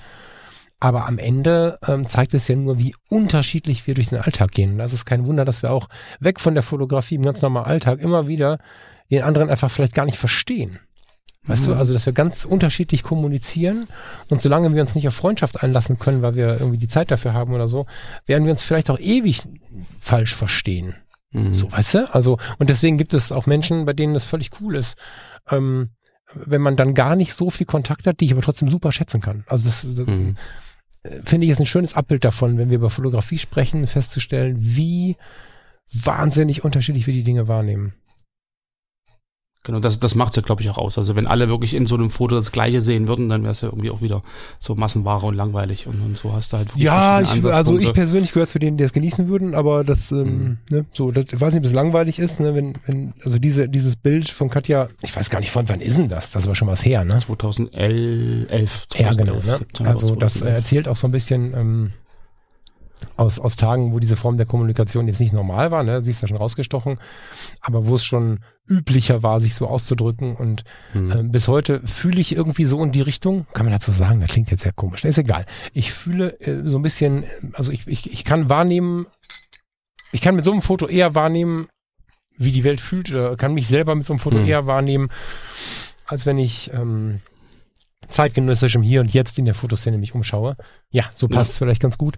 Aber 0.79 1.07
am 1.07 1.17
Ende 1.17 1.79
ähm, 1.87 2.05
zeigt 2.05 2.33
es 2.33 2.47
ja 2.47 2.55
nur, 2.55 2.77
wie 2.77 2.93
unterschiedlich 3.09 3.87
wir 3.87 3.95
durch 3.95 4.09
den 4.09 4.19
Alltag 4.19 4.51
gehen. 4.51 4.73
Und 4.73 4.77
das 4.77 4.93
ist 4.93 5.05
kein 5.05 5.25
Wunder, 5.25 5.43
dass 5.43 5.63
wir 5.63 5.71
auch 5.71 5.89
weg 6.19 6.39
von 6.39 6.53
der 6.53 6.63
Fotografie 6.63 7.15
im 7.15 7.23
ganz 7.23 7.41
normalen 7.41 7.65
Alltag 7.65 7.99
immer 7.99 8.27
wieder 8.27 8.59
den 9.09 9.23
anderen 9.23 9.49
einfach 9.49 9.71
vielleicht 9.71 9.95
gar 9.95 10.05
nicht 10.05 10.17
verstehen. 10.17 10.79
Weißt 11.47 11.63
mhm. 11.63 11.71
du, 11.71 11.73
also 11.75 11.93
dass 11.93 12.05
wir 12.05 12.13
ganz 12.13 12.45
unterschiedlich 12.45 13.03
kommunizieren 13.03 13.87
und 14.29 14.41
solange 14.41 14.73
wir 14.73 14.81
uns 14.81 14.95
nicht 14.95 15.07
auf 15.07 15.15
Freundschaft 15.15 15.63
einlassen 15.63 15.99
können, 15.99 16.21
weil 16.21 16.35
wir 16.35 16.59
irgendwie 16.59 16.77
die 16.77 16.87
Zeit 16.87 17.11
dafür 17.11 17.33
haben 17.33 17.53
oder 17.53 17.67
so, 17.67 17.85
werden 18.25 18.45
wir 18.45 18.51
uns 18.51 18.63
vielleicht 18.63 18.89
auch 18.89 18.99
ewig 18.99 19.43
falsch 19.99 20.35
verstehen. 20.35 20.95
Mhm. 21.31 21.53
So, 21.53 21.71
weißt 21.71 21.93
du? 21.93 22.13
Also, 22.13 22.37
und 22.57 22.69
deswegen 22.69 22.97
gibt 22.97 23.13
es 23.13 23.31
auch 23.31 23.45
Menschen, 23.45 23.85
bei 23.85 23.93
denen 23.93 24.13
das 24.13 24.25
völlig 24.25 24.51
cool 24.61 24.75
ist, 24.75 24.97
ähm, 25.49 25.89
wenn 26.33 26.61
man 26.61 26.75
dann 26.75 26.93
gar 26.93 27.15
nicht 27.15 27.33
so 27.33 27.49
viel 27.49 27.65
Kontakt 27.65 28.05
hat, 28.05 28.19
die 28.19 28.25
ich 28.25 28.33
aber 28.33 28.41
trotzdem 28.41 28.69
super 28.69 28.91
schätzen 28.91 29.21
kann. 29.21 29.45
Also 29.47 29.65
das, 29.65 29.83
mhm 29.85 30.35
finde 31.23 31.45
ich, 31.45 31.51
ist 31.51 31.59
ein 31.59 31.65
schönes 31.65 31.93
Abbild 31.93 32.23
davon, 32.23 32.57
wenn 32.57 32.69
wir 32.69 32.77
über 32.77 32.89
Fotografie 32.89 33.37
sprechen, 33.37 33.87
festzustellen, 33.87 34.57
wie 34.59 35.15
wahnsinnig 35.93 36.63
unterschiedlich 36.63 37.07
wir 37.07 37.13
die 37.13 37.23
Dinge 37.23 37.47
wahrnehmen. 37.47 37.93
Genau, 39.67 39.81
das, 39.81 39.99
das 39.99 40.15
macht's 40.15 40.37
ja, 40.37 40.41
glaube 40.41 40.61
ich, 40.61 40.69
auch 40.69 40.77
aus. 40.77 40.97
Also 40.97 41.17
wenn 41.17 41.27
alle 41.27 41.49
wirklich 41.49 41.73
in 41.73 41.85
so 41.85 41.95
einem 41.95 42.09
Foto 42.09 42.37
das 42.37 42.53
Gleiche 42.53 42.79
sehen 42.79 43.09
würden, 43.09 43.27
dann 43.27 43.41
wäre 43.43 43.51
es 43.51 43.59
ja 43.59 43.67
irgendwie 43.67 43.91
auch 43.91 44.01
wieder 44.01 44.23
so 44.59 44.75
Massenware 44.75 45.25
und 45.25 45.35
langweilig. 45.35 45.87
Und, 45.87 45.99
und 45.99 46.17
so 46.17 46.31
hast 46.31 46.53
du 46.53 46.57
halt 46.57 46.69
wirklich 46.69 46.85
Ja, 46.85 47.19
ich, 47.19 47.43
also 47.43 47.77
ich 47.77 47.91
persönlich 47.91 48.31
gehöre 48.31 48.47
zu 48.47 48.59
denen, 48.59 48.77
die 48.77 48.85
es 48.85 48.93
genießen 48.93 49.27
würden, 49.27 49.53
aber 49.55 49.83
das, 49.83 50.09
ähm, 50.13 50.17
mhm. 50.17 50.57
ne, 50.69 50.85
so, 50.93 51.11
das, 51.11 51.25
ich 51.33 51.41
weiß 51.41 51.53
nicht, 51.53 51.63
ob 51.63 51.65
es 51.65 51.73
langweilig 51.73 52.17
ist, 52.17 52.39
ne, 52.39 52.55
wenn, 52.55 52.75
wenn, 52.85 53.13
also 53.25 53.39
diese, 53.39 53.67
dieses 53.67 53.97
Bild 53.97 54.29
von 54.29 54.49
Katja, 54.49 54.87
ich 55.01 55.13
weiß 55.13 55.29
gar 55.29 55.41
nicht, 55.41 55.51
von 55.51 55.67
wann 55.67 55.81
ist 55.81 55.97
denn 55.97 56.07
das? 56.07 56.31
Das 56.31 56.47
war 56.47 56.55
schon 56.55 56.69
was 56.69 56.85
her, 56.85 57.03
ne? 57.03 57.17
2011. 57.17 58.87
2011 58.87 58.87
ja, 58.97 59.11
genau, 59.11 59.41
ne? 59.45 59.59
Also 59.85 60.15
das 60.15 60.39
erzählt 60.39 60.87
auch 60.87 60.95
so 60.95 61.09
ein 61.09 61.11
bisschen, 61.11 61.53
ähm, 61.53 61.91
aus, 63.15 63.39
aus 63.39 63.55
Tagen, 63.55 63.93
wo 63.93 63.99
diese 63.99 64.15
Form 64.15 64.37
der 64.37 64.45
Kommunikation 64.45 65.07
jetzt 65.07 65.19
nicht 65.19 65.33
normal 65.33 65.71
war, 65.71 65.83
ne, 65.83 66.03
sie 66.03 66.11
ist 66.11 66.23
da 66.23 66.27
schon 66.27 66.37
rausgestochen, 66.37 66.99
aber 67.61 67.87
wo 67.87 67.95
es 67.95 68.03
schon 68.03 68.39
üblicher 68.67 69.23
war, 69.23 69.39
sich 69.39 69.55
so 69.55 69.67
auszudrücken 69.67 70.35
und 70.35 70.63
mhm. 70.93 71.11
äh, 71.11 71.23
bis 71.23 71.47
heute 71.47 71.81
fühle 71.85 72.19
ich 72.19 72.35
irgendwie 72.35 72.65
so 72.65 72.83
in 72.83 72.91
die 72.91 73.01
Richtung, 73.01 73.45
kann 73.53 73.65
man 73.65 73.73
dazu 73.73 73.91
sagen, 73.91 74.19
das 74.19 74.29
klingt 74.29 74.51
jetzt 74.51 74.63
sehr 74.63 74.73
komisch, 74.73 75.05
ist 75.05 75.17
egal. 75.17 75.45
Ich 75.73 75.93
fühle 75.93 76.39
äh, 76.41 76.69
so 76.69 76.77
ein 76.77 76.81
bisschen, 76.81 77.25
also 77.53 77.71
ich, 77.71 77.87
ich, 77.87 78.11
ich 78.11 78.23
kann 78.23 78.49
wahrnehmen, 78.49 79.05
ich 80.11 80.21
kann 80.21 80.35
mit 80.35 80.45
so 80.45 80.51
einem 80.51 80.61
Foto 80.61 80.87
eher 80.87 81.15
wahrnehmen, 81.15 81.67
wie 82.37 82.51
die 82.51 82.63
Welt 82.63 82.81
fühlt, 82.81 83.11
oder 83.11 83.35
kann 83.35 83.53
mich 83.53 83.67
selber 83.67 83.95
mit 83.95 84.05
so 84.05 84.13
einem 84.13 84.19
Foto 84.19 84.37
mhm. 84.37 84.47
eher 84.47 84.67
wahrnehmen, 84.67 85.09
als 86.05 86.25
wenn 86.25 86.37
ich 86.37 86.71
ähm, 86.73 87.21
zeitgenössischem 88.07 88.81
Hier 88.81 89.01
und 89.01 89.13
Jetzt 89.13 89.37
in 89.37 89.45
der 89.45 89.53
Fotoszene 89.53 89.97
mich 89.97 90.15
umschaue. 90.15 90.55
Ja, 90.89 91.05
so 91.15 91.27
passt 91.27 91.51
es 91.51 91.59
ja. 91.59 91.65
vielleicht 91.65 91.81
ganz 91.81 91.97
gut. 91.97 92.17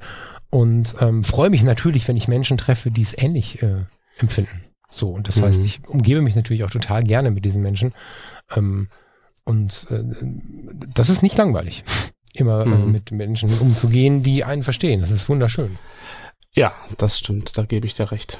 Und 0.49 0.95
ähm, 0.99 1.23
freue 1.23 1.49
mich 1.49 1.63
natürlich, 1.63 2.07
wenn 2.07 2.17
ich 2.17 2.27
Menschen 2.27 2.57
treffe, 2.57 2.91
die 2.91 3.01
es 3.01 3.17
ähnlich 3.17 3.61
äh, 3.61 3.85
empfinden. 4.17 4.61
So, 4.91 5.09
und 5.09 5.27
das 5.27 5.37
mhm. 5.37 5.43
heißt, 5.43 5.63
ich 5.63 5.87
umgebe 5.87 6.21
mich 6.21 6.35
natürlich 6.35 6.63
auch 6.63 6.71
total 6.71 7.03
gerne 7.03 7.31
mit 7.31 7.45
diesen 7.45 7.61
Menschen. 7.61 7.93
Ähm, 8.55 8.87
und 9.45 9.87
äh, 9.89 10.03
das 10.93 11.09
ist 11.09 11.21
nicht 11.21 11.37
langweilig, 11.37 11.83
immer 12.33 12.61
äh, 12.61 12.65
mhm. 12.65 12.73
äh, 12.73 12.85
mit 12.85 13.11
Menschen 13.11 13.49
umzugehen, 13.59 14.23
die 14.23 14.43
einen 14.43 14.63
verstehen. 14.63 15.01
Das 15.01 15.11
ist 15.11 15.29
wunderschön. 15.29 15.77
Ja, 16.53 16.73
das 16.97 17.19
stimmt, 17.19 17.57
da 17.57 17.63
gebe 17.63 17.85
ich 17.85 17.93
dir 17.93 18.11
recht. 18.11 18.39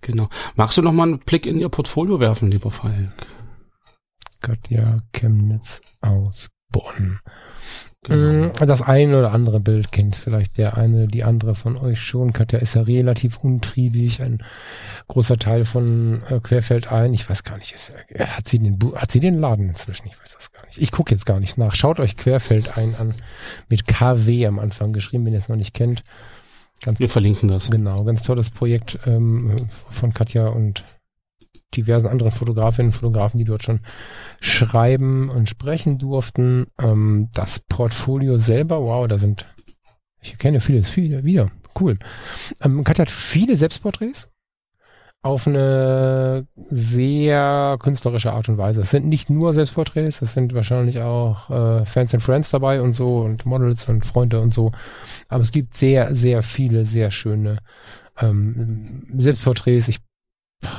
Genau. 0.00 0.28
Magst 0.54 0.76
du 0.76 0.82
noch 0.82 0.92
mal 0.92 1.04
einen 1.04 1.18
Blick 1.18 1.46
in 1.46 1.58
ihr 1.58 1.68
Portfolio 1.68 2.20
werfen, 2.20 2.50
lieber 2.50 2.70
Falk? 2.70 3.14
Katja 4.40 5.00
Chemnitz 5.12 5.80
aus 6.02 6.50
Bonn. 6.74 7.20
Genau. 8.02 8.48
Mm, 8.48 8.66
das 8.66 8.82
eine 8.82 9.18
oder 9.18 9.32
andere 9.32 9.60
Bild 9.60 9.90
kennt 9.92 10.14
vielleicht 10.16 10.58
der 10.58 10.76
eine, 10.76 11.06
die 11.06 11.24
andere 11.24 11.54
von 11.54 11.76
euch 11.76 12.02
schon. 12.02 12.32
Katja 12.34 12.58
ist 12.58 12.74
ja 12.74 12.82
relativ 12.82 13.38
untriebig, 13.38 14.20
ein 14.22 14.42
großer 15.08 15.38
Teil 15.38 15.64
von 15.64 16.22
äh, 16.28 16.40
Querfeld 16.40 16.92
ein. 16.92 17.14
Ich 17.14 17.30
weiß 17.30 17.44
gar 17.44 17.56
nicht, 17.56 17.72
ist, 17.72 17.92
äh, 18.08 18.26
hat 18.26 18.48
sie 18.48 18.58
den 18.58 18.78
hat 18.96 19.10
sie 19.10 19.20
den 19.20 19.38
Laden 19.38 19.70
inzwischen? 19.70 20.06
Ich 20.08 20.20
weiß 20.20 20.34
das 20.36 20.52
gar 20.52 20.66
nicht. 20.66 20.78
Ich 20.78 20.90
gucke 20.90 21.12
jetzt 21.12 21.24
gar 21.24 21.40
nicht 21.40 21.56
nach. 21.56 21.74
Schaut 21.74 22.00
euch 22.00 22.16
Querfeld 22.16 22.76
ein 22.76 22.94
an 22.96 23.14
mit 23.68 23.86
KW 23.86 24.46
am 24.46 24.58
Anfang 24.58 24.92
geschrieben, 24.92 25.24
wenn 25.24 25.32
ihr 25.32 25.38
es 25.38 25.48
noch 25.48 25.56
nicht 25.56 25.72
kennt. 25.72 26.04
Ganz, 26.82 26.98
Wir 26.98 27.08
verlinken 27.08 27.48
das. 27.48 27.70
Genau, 27.70 28.04
ganz 28.04 28.22
tolles 28.22 28.50
Projekt 28.50 28.98
ähm, 29.06 29.56
von 29.88 30.12
Katja 30.12 30.48
und 30.48 30.84
diversen 31.76 32.06
anderen 32.06 32.32
Fotografinnen 32.32 32.90
und 32.90 32.98
Fotografen, 32.98 33.38
die 33.38 33.44
dort 33.44 33.62
schon 33.62 33.80
schreiben 34.40 35.28
und 35.28 35.48
sprechen 35.48 35.98
durften. 35.98 36.66
Ähm, 36.80 37.28
das 37.32 37.60
Portfolio 37.60 38.36
selber, 38.38 38.80
wow, 38.82 39.06
da 39.08 39.18
sind, 39.18 39.46
ich 40.20 40.38
kenne 40.38 40.60
vieles, 40.60 40.88
viele 40.88 41.24
wieder, 41.24 41.50
cool. 41.80 41.98
Ähm, 42.62 42.84
Katja 42.84 43.02
hat 43.02 43.10
viele 43.10 43.56
Selbstporträts 43.56 44.28
auf 45.24 45.46
eine 45.46 46.46
sehr 46.54 47.78
künstlerische 47.80 48.32
Art 48.32 48.50
und 48.50 48.58
Weise. 48.58 48.82
Es 48.82 48.90
sind 48.90 49.06
nicht 49.06 49.30
nur 49.30 49.54
Selbstporträts, 49.54 50.20
es 50.20 50.34
sind 50.34 50.52
wahrscheinlich 50.52 51.00
auch 51.00 51.48
äh, 51.48 51.86
Fans 51.86 52.12
and 52.12 52.22
Friends 52.22 52.50
dabei 52.50 52.82
und 52.82 52.92
so 52.92 53.06
und 53.06 53.46
Models 53.46 53.88
und 53.88 54.04
Freunde 54.04 54.40
und 54.40 54.52
so. 54.52 54.72
Aber 55.28 55.40
es 55.40 55.50
gibt 55.50 55.78
sehr, 55.78 56.14
sehr 56.14 56.42
viele, 56.42 56.84
sehr 56.84 57.10
schöne 57.10 57.56
ähm, 58.20 59.06
Selbstporträts. 59.16 59.88
Ich 59.88 60.00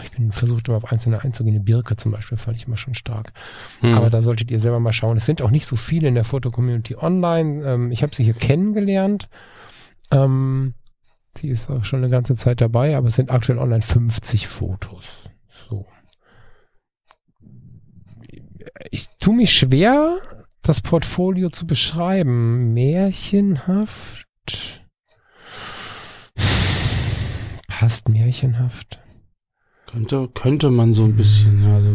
ich 0.04 0.12
bin 0.12 0.32
versucht 0.32 0.68
immer 0.68 0.78
auf 0.78 0.92
einzelne 0.92 1.24
einzugehen. 1.24 1.56
Die 1.56 1.62
Birke 1.62 1.96
zum 1.96 2.12
Beispiel 2.12 2.38
fand 2.38 2.58
ich 2.58 2.68
immer 2.68 2.78
schon 2.78 2.94
stark. 2.94 3.34
Hm. 3.82 3.94
Aber 3.94 4.10
da 4.10 4.22
solltet 4.22 4.52
ihr 4.52 4.60
selber 4.60 4.80
mal 4.80 4.94
schauen. 4.94 5.18
Es 5.18 5.26
sind 5.26 5.42
auch 5.42 5.52
nicht 5.52 5.66
so 5.66 5.76
viele 5.76 6.08
in 6.08 6.16
der 6.16 6.24
Foto-Community 6.24 6.96
online. 6.96 7.64
Ähm, 7.66 7.92
ich 7.92 8.04
habe 8.04 8.16
sie 8.16 8.24
hier 8.24 8.34
kennengelernt. 8.34 9.30
Ähm, 10.12 10.74
sie 11.38 11.50
ist 11.50 11.70
auch 11.70 11.86
schon 11.86 12.00
eine 12.00 12.10
ganze 12.10 12.36
Zeit 12.36 12.62
dabei, 12.62 12.96
aber 12.96 13.08
es 13.08 13.16
sind 13.16 13.32
aktuell 13.32 13.58
online 13.58 13.82
50 13.82 14.48
Fotos. 14.48 15.30
So. 15.50 15.86
Ich 18.92 19.08
tue 19.20 19.36
mich 19.36 19.52
schwer, 19.52 20.18
das 20.62 20.82
Portfolio 20.82 21.50
zu 21.50 21.66
beschreiben. 21.68 22.74
Märchenhaft. 22.74 24.26
Passt 27.68 28.10
märchenhaft. 28.10 29.00
Könnte, 29.96 30.30
könnte 30.34 30.70
man 30.72 30.94
so 30.94 31.06
ein 31.06 31.16
bisschen, 31.16 31.64
ja. 31.64 31.76
Also, 31.76 31.90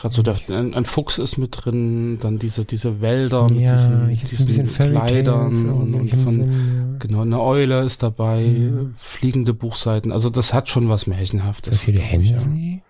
Gerade 0.00 0.14
so, 0.14 0.22
der, 0.22 0.36
ein, 0.56 0.74
ein, 0.74 0.84
Fuchs 0.84 1.18
ist 1.18 1.38
mit 1.38 1.64
drin, 1.64 2.18
dann 2.20 2.38
diese, 2.38 2.64
diese 2.64 3.00
Wälder 3.00 3.48
mit 3.48 3.60
ja, 3.60 3.72
diesen, 3.72 4.46
diesen 4.46 4.66
Kleidern 4.68 5.48
und, 5.68 5.94
und 5.94 6.08
von, 6.10 6.32
Sinn, 6.32 6.92
ja. 6.92 6.98
genau, 6.98 7.22
eine 7.22 7.40
Eule 7.40 7.82
ist 7.82 8.04
dabei, 8.04 8.46
mhm. 8.46 8.94
fliegende 8.96 9.54
Buchseiten. 9.54 10.12
Also 10.12 10.30
das 10.30 10.54
hat 10.54 10.68
schon 10.68 10.88
was 10.88 11.08
Märchenhaftes. 11.08 11.72
Das 11.72 11.82
hier 11.82 11.94
der 11.94 12.02
Hände? 12.02 12.38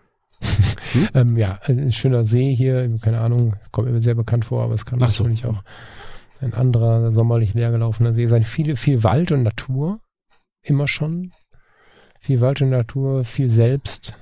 Hm? 0.92 1.08
ähm, 1.14 1.36
ja, 1.36 1.60
ein 1.66 1.92
schöner 1.92 2.24
See 2.24 2.52
hier, 2.52 2.98
keine 3.00 3.20
Ahnung, 3.20 3.54
kommt 3.70 3.92
mir 3.92 4.02
sehr 4.02 4.16
bekannt 4.16 4.46
vor, 4.46 4.64
aber 4.64 4.74
es 4.74 4.86
kann 4.86 4.98
Ach 5.00 5.06
natürlich 5.06 5.42
so. 5.42 5.50
auch 5.50 5.62
ein 6.40 6.52
anderer 6.52 7.12
sommerlich 7.12 7.54
leergelaufener 7.54 8.12
See 8.12 8.26
sein. 8.26 8.42
Viele, 8.42 8.74
viel 8.74 9.04
Wald 9.04 9.30
und 9.30 9.44
Natur, 9.44 10.00
immer 10.62 10.88
schon 10.88 11.30
viel 12.20 12.40
Wald 12.40 12.62
und 12.62 12.70
Natur, 12.70 13.24
viel 13.24 13.50
selbst. 13.50 14.14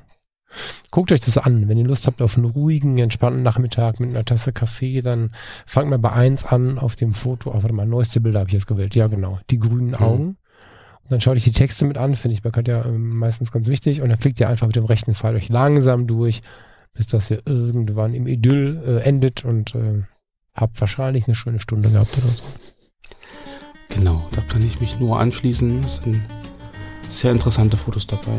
Guckt 0.90 1.12
euch 1.12 1.20
das 1.20 1.36
an. 1.36 1.68
Wenn 1.68 1.76
ihr 1.76 1.86
Lust 1.86 2.06
habt 2.06 2.22
auf 2.22 2.36
einen 2.36 2.46
ruhigen, 2.46 2.96
entspannten 2.98 3.42
Nachmittag 3.42 4.00
mit 4.00 4.10
einer 4.10 4.24
Tasse 4.24 4.52
Kaffee, 4.52 5.02
dann 5.02 5.32
fangt 5.66 5.90
mal 5.90 5.98
bei 5.98 6.12
eins 6.12 6.44
an 6.44 6.78
auf 6.78 6.96
dem 6.96 7.12
Foto. 7.12 7.50
Oh, 7.50 7.54
warte 7.54 7.74
mal, 7.74 7.86
neueste 7.86 8.20
Bilder 8.20 8.40
habe 8.40 8.48
ich 8.48 8.54
jetzt 8.54 8.66
gewählt. 8.66 8.94
Ja, 8.94 9.08
genau. 9.08 9.38
Die 9.50 9.58
grünen 9.58 9.88
mhm. 9.88 9.94
Augen. 9.94 10.24
Mhm. 10.24 10.36
Und 11.02 11.12
dann 11.12 11.20
schaut 11.20 11.36
euch 11.36 11.44
die 11.44 11.52
Texte 11.52 11.84
mit 11.84 11.98
an, 11.98 12.16
finde 12.16 12.34
ich 12.34 12.42
bei 12.42 12.50
Katja 12.50 12.84
ähm, 12.84 13.16
meistens 13.16 13.52
ganz 13.52 13.68
wichtig. 13.68 14.00
Und 14.00 14.08
dann 14.08 14.18
klickt 14.18 14.40
ihr 14.40 14.48
einfach 14.48 14.66
mit 14.66 14.76
dem 14.76 14.84
rechten 14.84 15.14
Pfeil 15.14 15.36
euch 15.36 15.48
langsam 15.48 16.06
durch, 16.06 16.40
bis 16.94 17.06
das 17.06 17.28
hier 17.28 17.42
irgendwann 17.44 18.14
im 18.14 18.26
Idyll 18.26 18.82
äh, 18.86 19.00
endet 19.00 19.44
und 19.44 19.74
äh, 19.74 20.04
habt 20.54 20.80
wahrscheinlich 20.80 21.26
eine 21.26 21.34
schöne 21.34 21.60
Stunde 21.60 21.90
gehabt 21.90 22.16
oder 22.18 22.28
so. 22.28 22.42
Genau, 23.90 24.26
da 24.32 24.40
kann 24.42 24.64
ich 24.66 24.80
mich 24.80 24.98
nur 24.98 25.18
anschließen. 25.18 25.82
Das 25.82 25.96
sind 25.96 26.22
sehr 27.08 27.32
interessante 27.32 27.76
Fotos 27.76 28.06
dabei. 28.06 28.38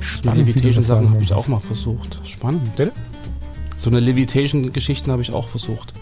Spannend. 0.00 0.46
Levitation-Sachen 0.46 1.10
habe 1.10 1.22
ich 1.22 1.32
auch 1.32 1.48
mal 1.48 1.60
versucht. 1.60 2.20
Spannend. 2.24 2.76
Bitte? 2.76 2.92
So 3.76 3.90
eine 3.90 4.00
Levitation-Geschichten 4.00 5.10
habe 5.10 5.22
ich 5.22 5.32
auch 5.32 5.48
versucht. 5.48 5.92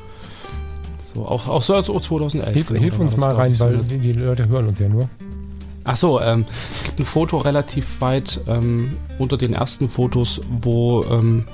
So, 1.02 1.26
auch, 1.26 1.48
auch 1.48 1.62
so 1.62 1.74
als 1.74 1.86
2011. 1.86 2.54
Hilf, 2.54 2.68
genau, 2.68 2.80
hilf 2.80 2.98
uns 2.98 3.16
mal 3.16 3.34
rein, 3.34 3.58
weil 3.58 3.82
so 3.82 3.96
die 3.96 4.12
Leute 4.12 4.48
hören 4.48 4.68
uns 4.68 4.78
ja 4.78 4.88
nur. 4.88 5.08
Ach 5.84 5.96
so, 5.96 6.20
ähm, 6.20 6.44
es 6.72 6.82
gibt 6.82 6.98
ein 6.98 7.04
Foto 7.04 7.38
relativ 7.38 8.00
weit 8.00 8.40
ähm, 8.48 8.96
unter 9.18 9.36
den 9.36 9.54
ersten 9.54 9.88
Fotos, 9.88 10.40
wo 10.60 11.04
ähm, 11.04 11.46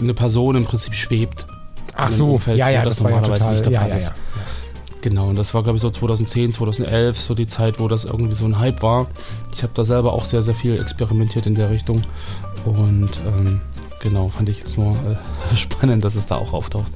eine 0.00 0.14
Person 0.14 0.54
im 0.56 0.64
Prinzip 0.64 0.94
schwebt. 0.94 1.46
Ach 1.94 2.12
so, 2.12 2.32
Umfeld, 2.32 2.58
ja, 2.58 2.70
ja, 2.70 2.84
das, 2.84 2.96
das 2.96 3.02
normalerweise 3.02 3.32
ja 3.32 3.38
total, 3.38 3.52
nicht 3.52 3.66
der 3.66 3.80
Fall 3.80 3.88
ja, 3.90 3.96
ist. 3.96 4.12
Genau, 5.02 5.28
und 5.28 5.36
das 5.36 5.52
war, 5.52 5.64
glaube 5.64 5.76
ich, 5.76 5.82
so 5.82 5.90
2010, 5.90 6.52
2011, 6.52 7.20
so 7.20 7.34
die 7.34 7.48
Zeit, 7.48 7.80
wo 7.80 7.88
das 7.88 8.04
irgendwie 8.04 8.36
so 8.36 8.46
ein 8.46 8.60
Hype 8.60 8.82
war. 8.82 9.08
Ich 9.52 9.64
habe 9.64 9.72
da 9.74 9.84
selber 9.84 10.12
auch 10.12 10.24
sehr, 10.24 10.44
sehr 10.44 10.54
viel 10.54 10.80
experimentiert 10.80 11.46
in 11.46 11.56
der 11.56 11.70
Richtung. 11.70 12.02
Und 12.64 13.10
ähm, 13.26 13.60
genau, 14.00 14.28
fand 14.28 14.48
ich 14.48 14.60
jetzt 14.60 14.78
nur 14.78 14.92
äh, 14.92 15.56
spannend, 15.56 16.04
dass 16.04 16.14
es 16.14 16.26
da 16.26 16.36
auch 16.36 16.52
auftaucht. 16.52 16.90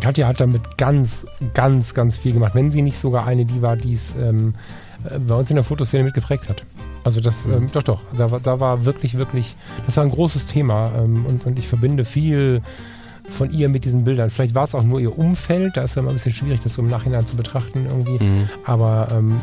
Katja 0.00 0.26
hat 0.26 0.40
damit 0.40 0.76
ganz, 0.78 1.26
ganz, 1.54 1.94
ganz 1.94 2.16
viel 2.16 2.32
gemacht. 2.32 2.56
Wenn 2.56 2.72
sie 2.72 2.82
nicht 2.82 2.98
sogar 2.98 3.24
eine 3.24 3.44
die 3.44 3.62
war, 3.62 3.76
die 3.76 3.94
es 3.94 4.14
ähm, 4.20 4.54
äh, 5.08 5.20
bei 5.20 5.36
uns 5.36 5.48
in 5.48 5.54
der 5.54 5.64
Fotoszene 5.64 6.02
mitgeprägt 6.02 6.48
hat. 6.48 6.64
Also 7.04 7.20
das, 7.20 7.46
mhm. 7.46 7.52
ähm, 7.52 7.66
doch, 7.72 7.84
doch, 7.84 8.00
da, 8.16 8.26
da 8.42 8.58
war 8.58 8.84
wirklich, 8.84 9.16
wirklich, 9.16 9.54
das 9.86 9.96
war 9.96 10.04
ein 10.04 10.10
großes 10.10 10.46
Thema 10.46 10.90
ähm, 10.98 11.24
und, 11.26 11.46
und 11.46 11.56
ich 11.56 11.68
verbinde 11.68 12.04
viel 12.04 12.62
von 13.28 13.50
ihr 13.50 13.68
mit 13.68 13.84
diesen 13.84 14.04
Bildern. 14.04 14.30
Vielleicht 14.30 14.54
war 14.54 14.64
es 14.64 14.74
auch 14.74 14.82
nur 14.82 15.00
ihr 15.00 15.16
Umfeld, 15.18 15.76
da 15.76 15.82
ist 15.82 15.96
ja 15.96 16.02
immer 16.02 16.10
ein 16.10 16.14
bisschen 16.14 16.32
schwierig, 16.32 16.60
das 16.60 16.74
so 16.74 16.82
im 16.82 16.88
Nachhinein 16.88 17.26
zu 17.26 17.36
betrachten 17.36 17.86
irgendwie. 17.86 18.22
Mhm. 18.22 18.48
Aber 18.64 19.08
ähm, 19.12 19.40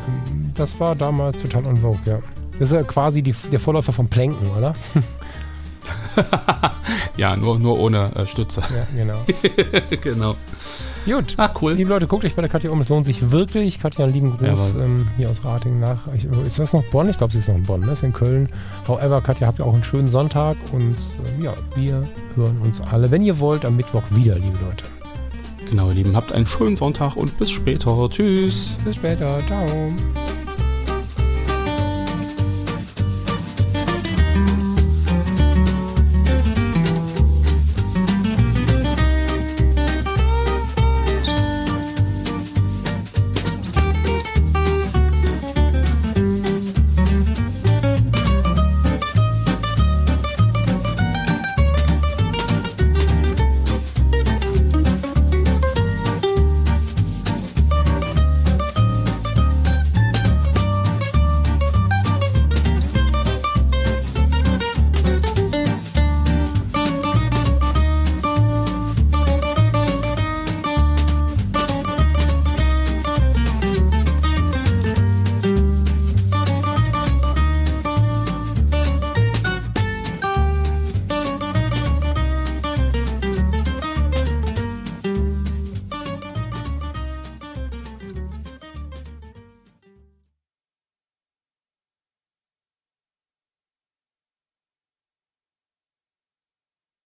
das 0.56 0.80
war 0.80 0.96
damals 0.96 1.41
total 1.41 1.65
on 1.65 1.78
vogue, 1.78 2.00
ja. 2.06 2.20
Das 2.54 2.70
ist 2.70 2.74
ja 2.74 2.84
quasi 2.84 3.22
die, 3.22 3.34
der 3.52 3.60
Vorläufer 3.60 3.91
vom 3.94 4.08
Planken, 4.08 4.48
oder? 4.58 4.74
ja, 7.17 7.36
nur, 7.36 7.60
nur 7.60 7.80
ohne 7.80 8.13
äh, 8.15 8.26
Stütze. 8.26 8.62
Ja, 8.62 8.86
genau. 8.95 9.26
genau. 10.04 10.36
Gut. 11.06 11.34
Ah, 11.38 11.52
cool. 11.62 11.74
Liebe 11.74 11.89
Leute, 11.89 12.08
guckt 12.08 12.26
euch 12.26 12.36
bei 12.36 12.41
der 12.41 12.50
Katja 12.50 12.69
um. 12.69 12.82
Es 12.82 12.89
lohnt 12.89 13.06
sich 13.06 13.32
wirklich. 13.32 13.80
Katja, 13.80 14.06
einen 14.06 14.13
lieben 14.13 14.38
Gruß 14.38 14.76
ähm, 14.80 15.08
hier 15.17 15.30
aus 15.30 15.43
Rating 15.43 15.80
nach. 15.80 16.00
Ich, 16.13 16.26
ist 16.26 16.60
das 16.60 16.74
noch 16.74 16.84
Bonn? 16.86 17.10
Ich 17.10 17.17
glaube, 17.17 17.34
sie 17.34 17.39
ist 17.39 17.47
noch 17.47 17.56
in 17.56 17.63
Bonn. 17.63 17.82
Ne? 17.82 17.93
Ist 17.93 18.04
in 18.04 18.13
Köln. 18.13 18.50
However, 18.88 19.21
Katja, 19.21 19.47
habt 19.47 19.60
ihr 19.60 19.65
auch 19.65 19.74
einen 19.74 19.84
schönen 19.84 20.12
Sonntag. 20.12 20.58
Und 20.71 20.95
äh, 21.39 21.43
ja, 21.43 21.54
wir 21.76 22.08
hören 22.36 22.60
uns 22.62 22.82
alle, 22.82 23.10
wenn 23.10 23.24
ihr 23.24 23.39
wollt, 23.39 23.65
am 23.65 23.76
Mittwoch 23.76 24.04
wieder, 24.12 24.36
liebe 24.36 24.60
Leute. 24.63 24.86
Genau, 25.69 25.88
ihr 25.88 25.95
Lieben. 25.95 26.15
Habt 26.15 26.34
einen 26.34 26.45
schönen 26.45 26.76
Sonntag 26.76 27.15
und 27.15 27.38
bis 27.38 27.50
später. 27.50 28.08
Tschüss. 28.10 28.78
Bis 28.84 28.97
später. 28.97 29.39
Ciao. 29.47 29.65